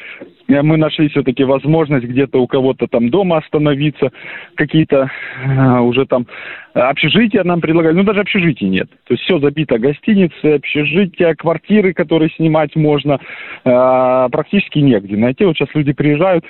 Э, 0.49 0.63
мы 0.63 0.77
нашли 0.77 1.09
все-таки 1.09 1.45
возможность 1.45 2.07
где-то 2.07 2.41
у 2.41 2.47
кого-то 2.47 2.87
там 2.87 3.11
дома 3.11 3.39
остановиться, 3.39 4.11
какие-то 4.55 5.11
уже 5.83 6.07
там 6.07 6.27
общежития 6.75 7.45
нам 7.45 7.61
предлагали. 7.61 7.95
Ну, 7.95 8.05
даже 8.05 8.21
общежитий 8.21 8.69
нет. 8.69 8.89
То 9.05 9.15
есть 9.15 9.25
все 9.25 9.39
забито. 9.39 9.79
Гостиницы, 9.79 10.55
общежития, 10.55 11.35
квартиры, 11.35 11.93
которые 11.93 12.31
снимать 12.31 12.77
можно, 12.77 13.19
практически 13.65 14.80
негде 14.83 15.17
найти. 15.17 15.45
Вот 15.45 15.57
сейчас 15.57 15.69
люди 15.75 15.93
приезжают, 15.93 16.45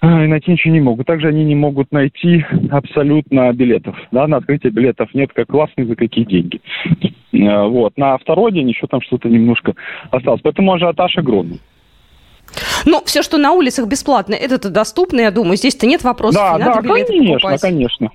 а, 0.00 0.24
и 0.24 0.26
найти 0.26 0.52
ничего 0.52 0.74
не 0.74 0.80
могут. 0.80 1.06
Также 1.06 1.28
они 1.28 1.44
не 1.44 1.54
могут 1.54 1.90
найти 1.92 2.44
абсолютно 2.70 3.52
билетов. 3.52 3.96
Да, 4.12 4.26
на 4.26 4.38
открытие 4.38 4.72
билетов 4.72 5.12
нет, 5.14 5.30
как 5.34 5.48
классные, 5.48 5.86
за 5.86 5.96
какие 5.96 6.24
деньги. 6.24 6.60
А, 7.32 7.66
вот. 7.66 7.96
На 7.96 8.16
второй 8.18 8.52
день 8.52 8.68
еще 8.68 8.86
там 8.86 9.00
что-то 9.00 9.28
немножко 9.28 9.74
осталось. 10.10 10.40
Поэтому 10.42 10.72
ажиотаж 10.72 11.16
огромный. 11.18 11.60
Ну, 12.84 13.02
все, 13.04 13.22
что 13.22 13.38
на 13.38 13.52
улицах 13.52 13.88
бесплатно, 13.88 14.34
это-то 14.34 14.70
доступно, 14.70 15.20
я 15.20 15.30
думаю. 15.30 15.56
Здесь-то 15.56 15.86
нет 15.86 16.04
вопросов, 16.04 16.40
да, 16.40 16.52
не 16.58 16.64
да, 16.64 16.74
надо 16.76 16.88
конечно, 16.88 17.34
покупать. 17.34 17.60
конечно. 17.60 18.10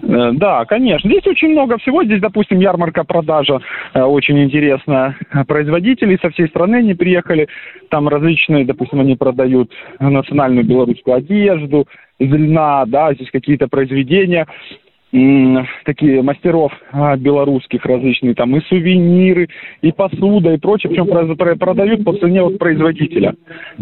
Э, 0.00 0.32
да, 0.32 0.64
конечно. 0.64 1.08
Здесь 1.08 1.26
очень 1.26 1.50
много 1.50 1.78
всего. 1.78 2.04
Здесь, 2.04 2.20
допустим, 2.20 2.60
ярмарка 2.60 3.04
продажа 3.04 3.60
э, 3.94 4.02
очень 4.02 4.42
интересная. 4.42 5.16
Производители 5.46 6.18
со 6.20 6.30
всей 6.30 6.48
страны 6.48 6.82
не 6.82 6.94
приехали. 6.94 7.48
Там 7.90 8.08
различные, 8.08 8.64
допустим, 8.64 9.00
они 9.00 9.16
продают 9.16 9.72
национальную 9.98 10.64
белорусскую 10.64 11.16
одежду 11.16 11.86
из 12.18 12.32
льна, 12.32 12.84
да, 12.86 13.14
здесь 13.14 13.30
какие-то 13.30 13.68
произведения 13.68 14.46
такие 15.10 16.20
мастеров 16.22 16.70
а, 16.92 17.16
белорусских 17.16 17.84
различные, 17.86 18.34
там 18.34 18.54
и 18.56 18.60
сувениры, 18.60 19.48
и 19.80 19.90
посуда, 19.90 20.52
и 20.52 20.58
прочее, 20.58 20.90
причем 20.90 21.58
продают 21.58 22.04
по 22.04 22.12
цене 22.14 22.42
от 22.42 22.58
производителя. 22.58 23.34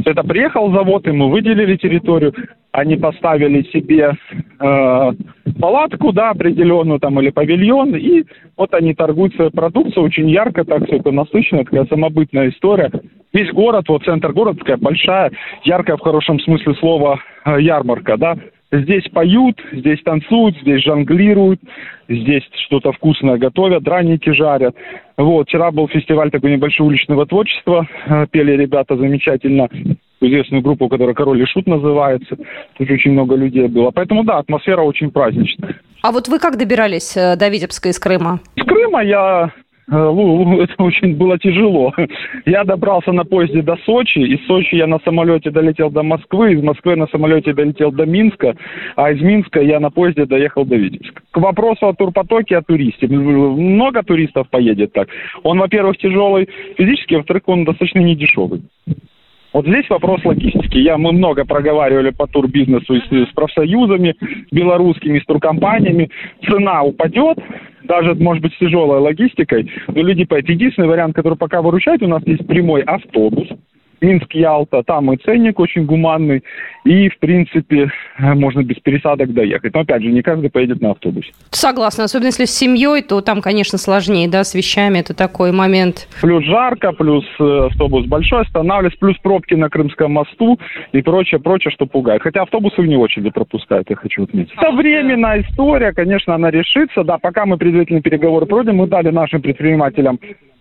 Это 0.04 0.22
приехал 0.22 0.70
завод, 0.70 1.06
ему 1.06 1.28
выделили 1.28 1.76
территорию, 1.76 2.32
они 2.70 2.96
поставили 2.96 3.62
себе 3.72 4.12
э, 4.60 5.12
палатку, 5.60 6.12
да, 6.12 6.30
определенную 6.30 7.00
там 7.00 7.18
или 7.20 7.30
павильон, 7.30 7.96
и 7.96 8.24
вот 8.56 8.72
они 8.74 8.94
торгуют 8.94 9.34
свою 9.34 9.50
продукцию, 9.50 10.04
очень 10.04 10.28
ярко, 10.30 10.64
так 10.64 10.86
все 10.86 10.96
это 10.96 11.10
насыщенно, 11.10 11.64
такая 11.64 11.86
самобытная 11.86 12.50
история. 12.50 12.90
Весь 13.32 13.50
город, 13.52 13.86
вот 13.88 14.04
центр 14.04 14.32
города 14.32 14.58
такая 14.58 14.76
большая, 14.76 15.32
яркая 15.64 15.96
в 15.96 16.02
хорошем 16.02 16.38
смысле 16.38 16.74
слова 16.74 17.18
э, 17.44 17.60
ярмарка, 17.60 18.16
да, 18.16 18.36
Здесь 18.72 19.04
поют, 19.12 19.60
здесь 19.72 20.02
танцуют, 20.02 20.56
здесь 20.60 20.82
жонглируют, 20.82 21.60
здесь 22.08 22.42
что-то 22.66 22.92
вкусное 22.92 23.38
готовят, 23.38 23.84
драники 23.84 24.30
жарят. 24.30 24.74
Вот, 25.16 25.46
вчера 25.48 25.70
был 25.70 25.88
фестиваль 25.88 26.30
такой 26.30 26.52
небольшой 26.52 26.88
уличного 26.88 27.26
творчества, 27.26 27.86
э, 28.06 28.26
пели 28.30 28.52
ребята 28.52 28.96
замечательно, 28.96 29.68
известную 30.20 30.62
группу, 30.62 30.88
которая 30.88 31.14
«Король 31.14 31.42
и 31.42 31.46
Шут» 31.46 31.66
называется. 31.68 32.36
Тут 32.76 32.90
очень 32.90 33.12
много 33.12 33.36
людей 33.36 33.68
было. 33.68 33.92
Поэтому, 33.92 34.24
да, 34.24 34.38
атмосфера 34.38 34.82
очень 34.82 35.10
праздничная. 35.12 35.76
А 36.02 36.10
вот 36.10 36.26
вы 36.28 36.38
как 36.40 36.58
добирались 36.58 37.16
э, 37.16 37.36
до 37.36 37.48
Витебска 37.48 37.88
из 37.88 37.98
Крыма? 38.00 38.40
Из 38.56 38.64
Крыма 38.64 39.04
я 39.04 39.52
это 39.88 40.82
очень 40.82 41.16
было 41.16 41.38
тяжело. 41.38 41.92
Я 42.44 42.64
добрался 42.64 43.12
на 43.12 43.24
поезде 43.24 43.62
до 43.62 43.76
Сочи, 43.84 44.18
из 44.18 44.44
Сочи 44.46 44.74
я 44.76 44.86
на 44.86 44.98
самолете 45.04 45.50
долетел 45.50 45.90
до 45.90 46.02
Москвы, 46.02 46.54
из 46.54 46.62
Москвы 46.62 46.96
на 46.96 47.06
самолете 47.06 47.52
долетел 47.52 47.92
до 47.92 48.04
Минска, 48.04 48.56
а 48.96 49.12
из 49.12 49.20
Минска 49.20 49.60
я 49.60 49.78
на 49.80 49.90
поезде 49.90 50.26
доехал 50.26 50.64
до 50.64 50.76
Витебска. 50.76 51.22
К 51.30 51.38
вопросу 51.38 51.86
о 51.86 51.94
турпотоке, 51.94 52.56
о 52.56 52.62
туристе. 52.62 53.06
Много 53.06 54.02
туристов 54.02 54.48
поедет 54.50 54.92
так. 54.92 55.08
Он, 55.42 55.58
во-первых, 55.58 55.98
тяжелый 55.98 56.48
физически, 56.76 57.14
во-вторых, 57.14 57.42
он 57.46 57.64
достаточно 57.64 58.00
недешевый. 58.00 58.62
Вот 59.56 59.66
здесь 59.66 59.88
вопрос 59.88 60.22
логистики. 60.22 60.76
Я, 60.76 60.98
мы 60.98 61.12
много 61.12 61.46
проговаривали 61.46 62.10
по 62.10 62.26
турбизнесу 62.26 62.94
с, 62.94 63.08
с 63.08 63.32
профсоюзами 63.32 64.14
белорусскими, 64.50 65.18
с 65.18 65.24
туркомпаниями. 65.24 66.10
Цена 66.46 66.82
упадет, 66.82 67.38
даже, 67.84 68.14
может 68.16 68.42
быть, 68.42 68.52
с 68.52 68.58
тяжелой 68.58 68.98
логистикой, 68.98 69.72
но 69.88 70.02
люди 70.02 70.26
поедут. 70.26 70.50
Единственный 70.50 70.88
вариант, 70.88 71.14
который 71.14 71.38
пока 71.38 71.62
выручает, 71.62 72.02
у 72.02 72.06
нас 72.06 72.22
есть 72.26 72.46
прямой 72.46 72.82
автобус, 72.82 73.48
Минск-Ялта, 74.00 74.82
там 74.82 75.12
и 75.12 75.16
ценник 75.16 75.58
очень 75.58 75.84
гуманный, 75.84 76.42
и, 76.84 77.08
в 77.08 77.18
принципе, 77.18 77.90
можно 78.18 78.62
без 78.62 78.76
пересадок 78.76 79.32
доехать. 79.32 79.74
Но, 79.74 79.80
опять 79.80 80.02
же, 80.02 80.08
не 80.08 80.22
каждый 80.22 80.50
поедет 80.50 80.80
на 80.80 80.92
автобусе. 80.92 81.32
Согласна, 81.50 82.04
особенно 82.04 82.26
если 82.26 82.44
с 82.44 82.50
семьей, 82.50 83.02
то 83.02 83.20
там, 83.20 83.40
конечно, 83.40 83.78
сложнее, 83.78 84.28
да, 84.28 84.44
с 84.44 84.54
вещами, 84.54 84.98
это 84.98 85.14
такой 85.14 85.52
момент. 85.52 86.08
Плюс 86.20 86.44
жарко, 86.44 86.92
плюс 86.92 87.24
э, 87.40 87.66
автобус 87.70 88.06
большой, 88.06 88.42
останавливается, 88.42 88.98
плюс 88.98 89.16
пробки 89.18 89.54
на 89.54 89.68
Крымском 89.68 90.12
мосту 90.12 90.58
и 90.92 91.02
прочее, 91.02 91.40
прочее, 91.40 91.72
что 91.72 91.86
пугает. 91.86 92.22
Хотя 92.22 92.42
автобусы 92.42 92.82
вне 92.82 92.96
очереди 92.96 93.30
пропускают, 93.30 93.90
я 93.90 93.96
хочу 93.96 94.24
отметить. 94.24 94.52
Это 94.56 94.70
временная 94.72 95.42
история, 95.42 95.92
конечно, 95.92 96.34
она 96.34 96.50
решится, 96.50 97.04
да, 97.04 97.18
пока 97.18 97.46
мы 97.46 97.56
предварительные 97.56 98.02
переговоры 98.02 98.46
проводим, 98.46 98.76
мы 98.76 98.86
дали 98.86 99.10
нашим 99.10 99.42
предпринимателям 99.42 100.18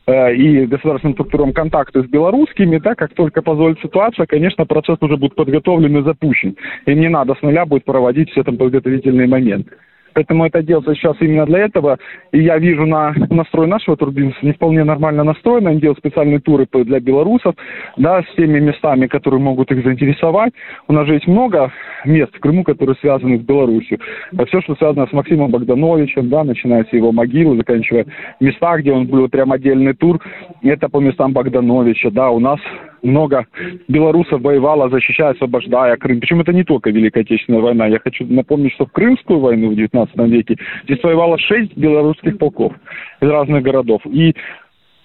и 0.08 0.66
государственным 0.68 1.14
структурам 1.14 1.52
контакты 1.52 2.04
с 2.04 2.06
белорусскими, 2.06 2.78
да, 2.78 2.94
как 2.94 3.14
только 3.14 3.42
позволит 3.42 3.80
ситуация, 3.80 4.26
конечно, 4.28 4.66
процесс 4.66 4.98
уже 5.02 5.18
будет 5.18 5.36
подготовлен 5.36 5.98
и 5.98 6.04
запущен. 6.04 6.56
И 6.86 6.94
не 6.94 7.10
надо 7.10 7.34
с 7.36 7.42
нуля 7.42 7.66
будет 7.66 7.86
проводить 7.86 8.30
все 8.30 8.44
там 8.44 8.58
подготовительные 8.58 9.28
моменты. 9.28 9.72
Поэтому 10.16 10.46
это 10.46 10.64
делается 10.64 10.96
сейчас 10.96 11.18
именно 11.20 11.46
для 11.46 11.60
этого. 11.60 11.98
И 12.32 12.42
я 12.42 12.58
вижу 12.58 12.86
на 12.86 13.14
настрой 13.30 13.68
нашего 13.68 13.98
турбинса 13.98 14.38
не 14.42 14.54
вполне 14.54 14.86
нормально 14.86 15.24
настроен. 15.26 15.68
Они 15.68 15.82
делают 15.82 16.00
специальные 16.00 16.40
туры 16.40 16.68
для 16.72 17.00
белорусов, 17.02 17.54
да, 17.98 18.24
с 18.24 18.36
теми 18.36 18.60
местами, 18.60 19.08
которые 19.08 19.42
могут 19.42 19.72
их 19.72 19.84
заинтересовать. 19.84 20.54
У 20.88 20.94
нас 20.94 21.06
же 21.06 21.16
есть 21.16 21.28
много 21.28 21.72
мест 22.06 22.34
в 22.34 22.40
Крыму, 22.40 22.64
которые 22.64 22.96
связаны 23.02 23.40
с 23.40 23.42
Беларусью. 23.42 24.00
Все, 24.48 24.62
что 24.62 24.76
связано 24.76 25.06
с 25.08 25.12
Максимом 25.12 25.52
Богдановичем, 25.52 26.30
да, 26.30 26.46
начиная 26.46 26.86
с 26.86 26.94
его 26.94 27.12
могилы, 27.12 27.58
заканчивая 27.58 28.06
места, 28.40 28.78
где 28.78 28.94
он 28.94 29.08
был 29.08 29.28
прям 29.28 29.52
отдельный 29.52 29.94
тур, 29.94 30.22
это 30.64 30.88
по 30.88 31.00
местам 31.00 31.34
Богдановича, 31.34 32.10
да, 32.12 32.30
у 32.30 32.40
нас 32.40 32.60
много 33.06 33.46
белорусов 33.88 34.42
воевало, 34.42 34.90
защищая, 34.90 35.32
освобождая 35.32 35.96
Крым. 35.98 36.20
Причем 36.20 36.42
это 36.42 36.54
не 36.54 36.64
только 36.64 36.90
Великая 36.90 37.22
Отечественная 37.22 37.62
война. 37.62 37.88
Я 37.88 38.00
хочу 38.00 38.26
напомнить, 38.28 38.74
что 38.74 38.86
в 38.86 38.92
Крымскую 38.92 39.40
войну 39.40 39.70
в 39.70 39.76
19 39.76 40.16
веке 40.30 40.58
здесь 40.84 41.04
воевало 41.04 41.38
шесть 41.38 41.76
белорусских 41.78 42.38
полков 42.38 42.74
из 43.22 43.30
разных 43.30 43.64
городов. 43.64 44.02
И 44.06 44.36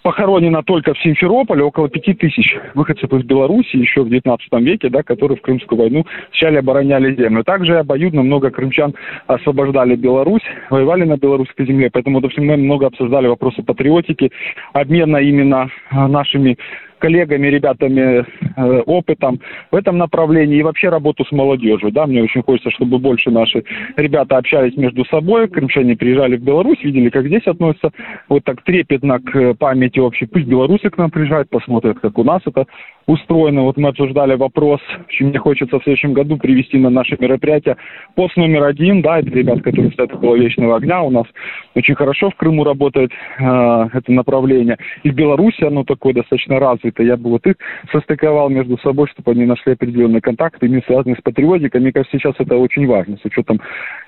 похоронено 0.03 0.63
только 0.63 0.95
в 0.95 0.99
Симферополе 1.01 1.63
около 1.63 1.89
пяти 1.89 2.15
тысяч 2.15 2.57
выходцев 2.75 3.13
из 3.13 3.23
Беларуси 3.25 3.77
еще 3.77 4.03
в 4.03 4.09
XIX 4.09 4.39
веке, 4.61 4.89
да, 4.89 5.03
которые 5.03 5.37
в 5.37 5.43
Крымскую 5.43 5.79
войну 5.79 6.07
вначале 6.29 6.61
обороняли 6.61 7.15
землю. 7.15 7.45
Также 7.45 7.79
обоюдно 7.79 8.23
много 8.23 8.51
крымчан 8.51 8.95
освобождали 9.27 9.97
Беларусь, 9.97 10.43
воевали 10.71 11.05
на 11.05 11.17
белорусской 11.17 11.67
земле, 11.67 11.91
поэтому, 11.93 12.21
допустим, 12.21 12.47
мы 12.47 12.57
много 12.57 12.87
обсуждали 12.87 13.27
вопросы 13.27 13.63
патриотики, 13.63 14.33
обмена 14.73 15.19
именно 15.19 15.71
нашими 15.93 16.57
коллегами, 17.01 17.49
ребятами, 17.49 18.25
э, 18.57 18.81
опытом 18.87 19.41
в 19.71 19.77
этом 19.77 19.99
направлении 19.99 20.59
и 20.59 20.63
вообще 20.63 20.89
работу 20.89 21.25
с 21.25 21.33
молодежью. 21.33 21.91
Да, 21.91 22.07
мне 22.07 22.23
очень 22.23 22.43
хочется, 22.43 22.71
чтобы 22.71 22.99
больше 22.99 23.31
наши 23.31 23.65
ребята 23.97 24.37
общались 24.37 24.77
между 24.77 25.05
собой, 25.07 25.49
крымчане 25.49 25.97
приезжали 25.97 26.37
в 26.37 26.43
Беларусь, 26.43 26.83
видели, 26.83 27.11
как 27.11 27.27
здесь 27.27 27.47
относятся 27.47 27.91
вот 28.29 28.45
так 28.45 28.63
трепетно 28.63 29.19
к 29.19 29.55
памяти 29.55 29.99
общей. 29.99 30.27
Пусть 30.27 30.47
белорусы 30.47 30.91
к 30.91 30.99
нам 30.99 31.11
приезжают, 31.11 31.51
посмотрят, 31.51 31.99
как 32.01 32.19
у 32.19 32.25
нас 32.25 32.43
это 32.47 32.67
устроено. 33.07 33.63
Вот 33.63 33.77
мы 33.77 33.89
обсуждали 33.89 34.35
вопрос, 34.35 34.81
очень 35.09 35.29
мне 35.29 35.39
хочется 35.39 35.79
в 35.79 35.83
следующем 35.83 36.13
году 36.13 36.37
привести 36.37 36.79
на 36.79 36.91
наше 36.91 37.17
мероприятие 37.19 37.77
пост 38.15 38.37
номер 38.37 38.65
один, 38.65 39.03
да, 39.03 39.19
это 39.19 39.31
ребят, 39.31 39.63
которые 39.63 39.91
стоят 39.93 40.15
около 40.15 40.37
Вечного 40.37 40.77
огня, 40.77 41.03
у 41.03 41.11
нас 41.11 41.27
очень 41.75 41.95
хорошо 41.95 42.31
в 42.31 42.37
Крыму 42.37 42.65
работает 42.65 43.11
э, 43.39 43.89
это 43.93 44.13
направление. 44.13 44.79
И 45.03 45.11
в 45.11 45.15
Беларуси 45.15 45.65
оно 45.65 45.85
такое 45.85 46.15
достаточно 46.15 46.61
развито. 46.91 47.03
Я 47.03 47.17
бы 47.17 47.31
вот 47.31 47.47
их 47.47 47.55
состыковал 47.93 48.49
между 48.49 48.79
собой, 48.79 49.09
чтобы 49.09 49.33
они 49.33 49.45
нашли 49.47 49.73
определенные 49.73 50.21
контакты, 50.21 50.67
именно 50.67 50.83
связанные 50.87 51.17
с 51.17 51.23
патриотикой. 51.23 51.81
Мне 51.81 51.93
кажется, 51.93 52.17
сейчас 52.19 52.35
это 52.39 52.57
очень 52.57 52.87
важно, 52.87 53.17
с 53.17 53.25
учетом 53.25 53.61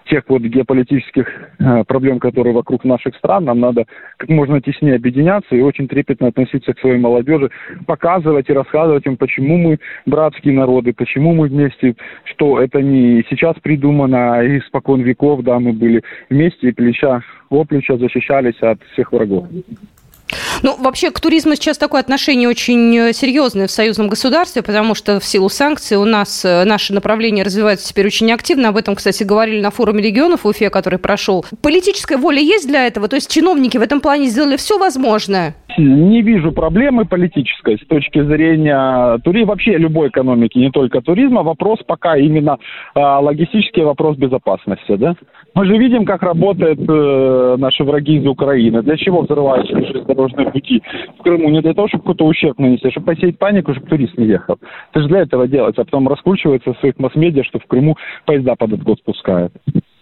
тех 0.06 0.24
вот 0.28 0.42
геополитических 0.42 1.26
э, 1.58 1.84
проблем, 1.86 2.18
которые 2.18 2.54
вокруг 2.54 2.84
наших 2.84 3.14
стран. 3.16 3.44
Нам 3.44 3.60
надо 3.60 3.84
как 4.16 4.28
можно 4.28 4.60
теснее 4.60 4.96
объединяться 4.96 5.54
и 5.54 5.60
очень 5.60 5.88
трепетно 5.88 6.28
относиться 6.28 6.74
к 6.74 6.80
своей 6.80 6.98
молодежи, 6.98 7.50
показывать 7.86 8.48
и 8.48 8.52
рассказывать 8.52 9.06
им, 9.06 9.16
почему 9.16 9.56
мы 9.56 9.78
братские 10.06 10.54
народы, 10.54 10.92
почему 10.92 11.34
мы 11.34 11.48
вместе, 11.48 11.94
что 12.24 12.60
это 12.60 12.82
не 12.82 13.24
сейчас 13.30 13.56
придумано, 13.62 14.36
а 14.36 14.58
испокон 14.58 15.02
веков, 15.02 15.42
да, 15.42 15.58
мы 15.60 15.72
были 15.72 16.02
вместе 16.30 16.68
и 16.68 16.72
плеча 16.72 17.22
о 17.48 17.64
плечо 17.64 17.98
защищались 17.98 18.60
от 18.62 18.82
всех 18.92 19.12
врагов. 19.12 19.46
Ну, 20.62 20.76
вообще, 20.78 21.10
к 21.10 21.20
туризму 21.20 21.54
сейчас 21.54 21.78
такое 21.78 22.00
отношение 22.00 22.48
очень 22.48 22.96
э, 22.96 23.12
серьезное 23.12 23.66
в 23.66 23.70
союзном 23.70 24.08
государстве, 24.08 24.62
потому 24.62 24.94
что 24.94 25.20
в 25.20 25.24
силу 25.24 25.48
санкций 25.48 25.96
у 25.96 26.04
нас 26.04 26.44
э, 26.44 26.64
наше 26.64 26.92
направление 26.92 27.44
развивается 27.44 27.88
теперь 27.88 28.06
очень 28.06 28.30
активно. 28.32 28.68
Об 28.68 28.76
этом, 28.76 28.94
кстати, 28.94 29.22
говорили 29.22 29.60
на 29.60 29.70
форуме 29.70 30.02
регионов 30.02 30.44
в 30.44 30.48
Уфе, 30.48 30.70
который 30.70 30.98
прошел. 30.98 31.44
Политическая 31.62 32.16
воля 32.16 32.40
есть 32.40 32.68
для 32.68 32.86
этого? 32.86 33.08
То 33.08 33.16
есть 33.16 33.30
чиновники 33.30 33.76
в 33.78 33.82
этом 33.82 34.00
плане 34.00 34.26
сделали 34.26 34.56
все 34.56 34.78
возможное? 34.78 35.54
Не 35.78 36.22
вижу 36.22 36.52
проблемы 36.52 37.06
политической 37.06 37.78
с 37.78 37.86
точки 37.86 38.22
зрения 38.22 39.18
туризма, 39.18 39.50
вообще 39.50 39.78
любой 39.78 40.08
экономики, 40.08 40.58
не 40.58 40.70
только 40.70 41.00
туризма. 41.00 41.42
Вопрос 41.42 41.80
пока 41.86 42.16
именно 42.16 42.58
э, 42.94 43.00
логистический 43.00 43.82
вопрос 43.82 44.16
безопасности. 44.16 44.96
Да? 44.96 45.14
Мы 45.54 45.66
же 45.66 45.76
видим, 45.76 46.04
как 46.04 46.22
работают 46.22 46.80
э, 46.88 47.56
наши 47.58 47.84
враги 47.84 48.16
из 48.16 48.26
Украины. 48.26 48.82
Для 48.82 48.96
чего 48.96 49.22
взрываются 49.22 49.74
железнодорожные 50.28 50.52
пути 50.52 50.82
в 51.18 51.22
Крыму? 51.22 51.50
Не 51.50 51.60
для 51.60 51.74
того, 51.74 51.88
чтобы 51.88 52.02
какой-то 52.04 52.26
ущерб 52.26 52.58
нанести, 52.58 52.88
а 52.88 52.90
чтобы 52.90 53.06
посеять 53.06 53.38
панику, 53.38 53.72
чтобы 53.74 53.88
турист 53.88 54.16
не 54.18 54.26
ехал. 54.26 54.58
Это 54.90 55.02
же 55.02 55.08
для 55.08 55.20
этого 55.20 55.46
делается. 55.48 55.82
А 55.82 55.84
потом 55.84 56.08
раскручивается 56.08 56.72
в 56.72 56.78
своих 56.78 56.98
масс-медиа, 56.98 57.44
что 57.44 57.58
в 57.58 57.66
Крыму 57.66 57.96
поезда 58.24 58.54
под 58.56 58.72
этот 58.72 58.84
год 58.84 58.98
спускают. 58.98 59.52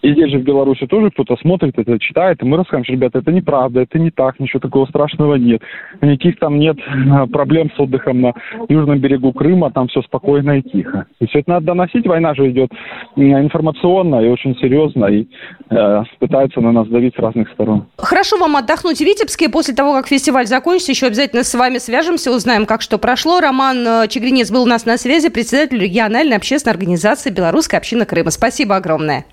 И 0.03 0.13
здесь 0.13 0.31
же 0.31 0.39
в 0.39 0.45
Беларуси 0.45 0.87
тоже 0.87 1.11
кто-то 1.11 1.37
смотрит 1.37 1.79
это, 1.79 1.99
читает, 1.99 2.43
и 2.43 2.47
мы 2.47 2.57
рассказываем, 2.57 2.85
что, 2.85 2.93
ребята, 2.95 3.19
это 3.19 3.33
неправда, 3.33 3.81
это 3.83 3.99
не 3.99 4.11
так, 4.11 4.41
ничего 4.41 4.61
такого 4.61 4.87
страшного 4.87 5.35
нет. 5.35 5.61
Никаких 6.01 6.39
там 6.39 6.59
нет 6.59 6.79
а, 7.11 7.27
проблем 7.27 7.71
с 7.77 7.81
отдыхом 7.81 8.21
на 8.21 8.33
южном 8.69 8.99
берегу 8.99 9.33
Крыма, 9.33 9.71
там 9.71 9.89
все 9.89 10.01
спокойно 10.03 10.59
и 10.59 10.63
тихо. 10.63 11.07
И 11.21 11.27
все 11.27 11.41
это 11.41 11.51
надо 11.51 11.67
доносить, 11.67 12.07
война 12.07 12.35
же 12.35 12.51
идет 12.51 12.71
информационно 13.17 14.25
и 14.25 14.29
очень 14.29 14.57
серьезно, 14.57 15.07
и 15.07 15.27
э, 15.71 16.03
пытаются 16.19 16.61
на 16.61 16.73
нас 16.73 16.89
давить 16.89 17.15
с 17.15 17.19
разных 17.19 17.51
сторон. 17.51 17.87
Хорошо 17.97 18.39
вам 18.39 18.57
отдохнуть 18.57 18.99
в 18.99 19.05
Витебске, 19.05 19.49
после 19.51 19.75
того, 19.75 19.93
как 19.93 20.09
фестиваль 20.09 20.47
закончится, 20.47 20.93
еще 20.93 21.07
обязательно 21.07 21.43
с 21.43 21.55
вами 21.55 21.79
свяжемся, 21.79 22.31
узнаем, 22.31 22.65
как 22.67 22.81
что 22.81 22.99
прошло. 22.99 23.41
Роман 23.41 23.87
э, 23.87 24.09
Чегринец 24.09 24.51
был 24.51 24.63
у 24.63 24.67
нас 24.67 24.87
на 24.87 24.97
связи, 24.97 25.29
председатель 25.29 25.79
региональной 25.79 26.37
общественной 26.37 26.73
организации 26.73 27.31
«Белорусская 27.31 27.79
община 27.79 28.07
Крыма». 28.07 28.31
Спасибо 28.31 28.77
огромное. 28.77 29.25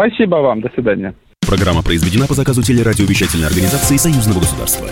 Спасибо 0.00 0.36
вам. 0.36 0.62
До 0.62 0.70
свидания. 0.70 1.14
Программа 1.46 1.82
произведена 1.82 2.26
по 2.26 2.32
заказу 2.32 2.62
телерадиовещательной 2.62 3.46
организации 3.46 3.98
Союзного 3.98 4.38
государства. 4.38 4.88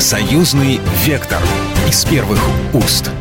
Союзный 0.00 0.80
вектор 1.06 1.40
из 1.88 2.04
первых 2.06 2.40
уст. 2.74 3.12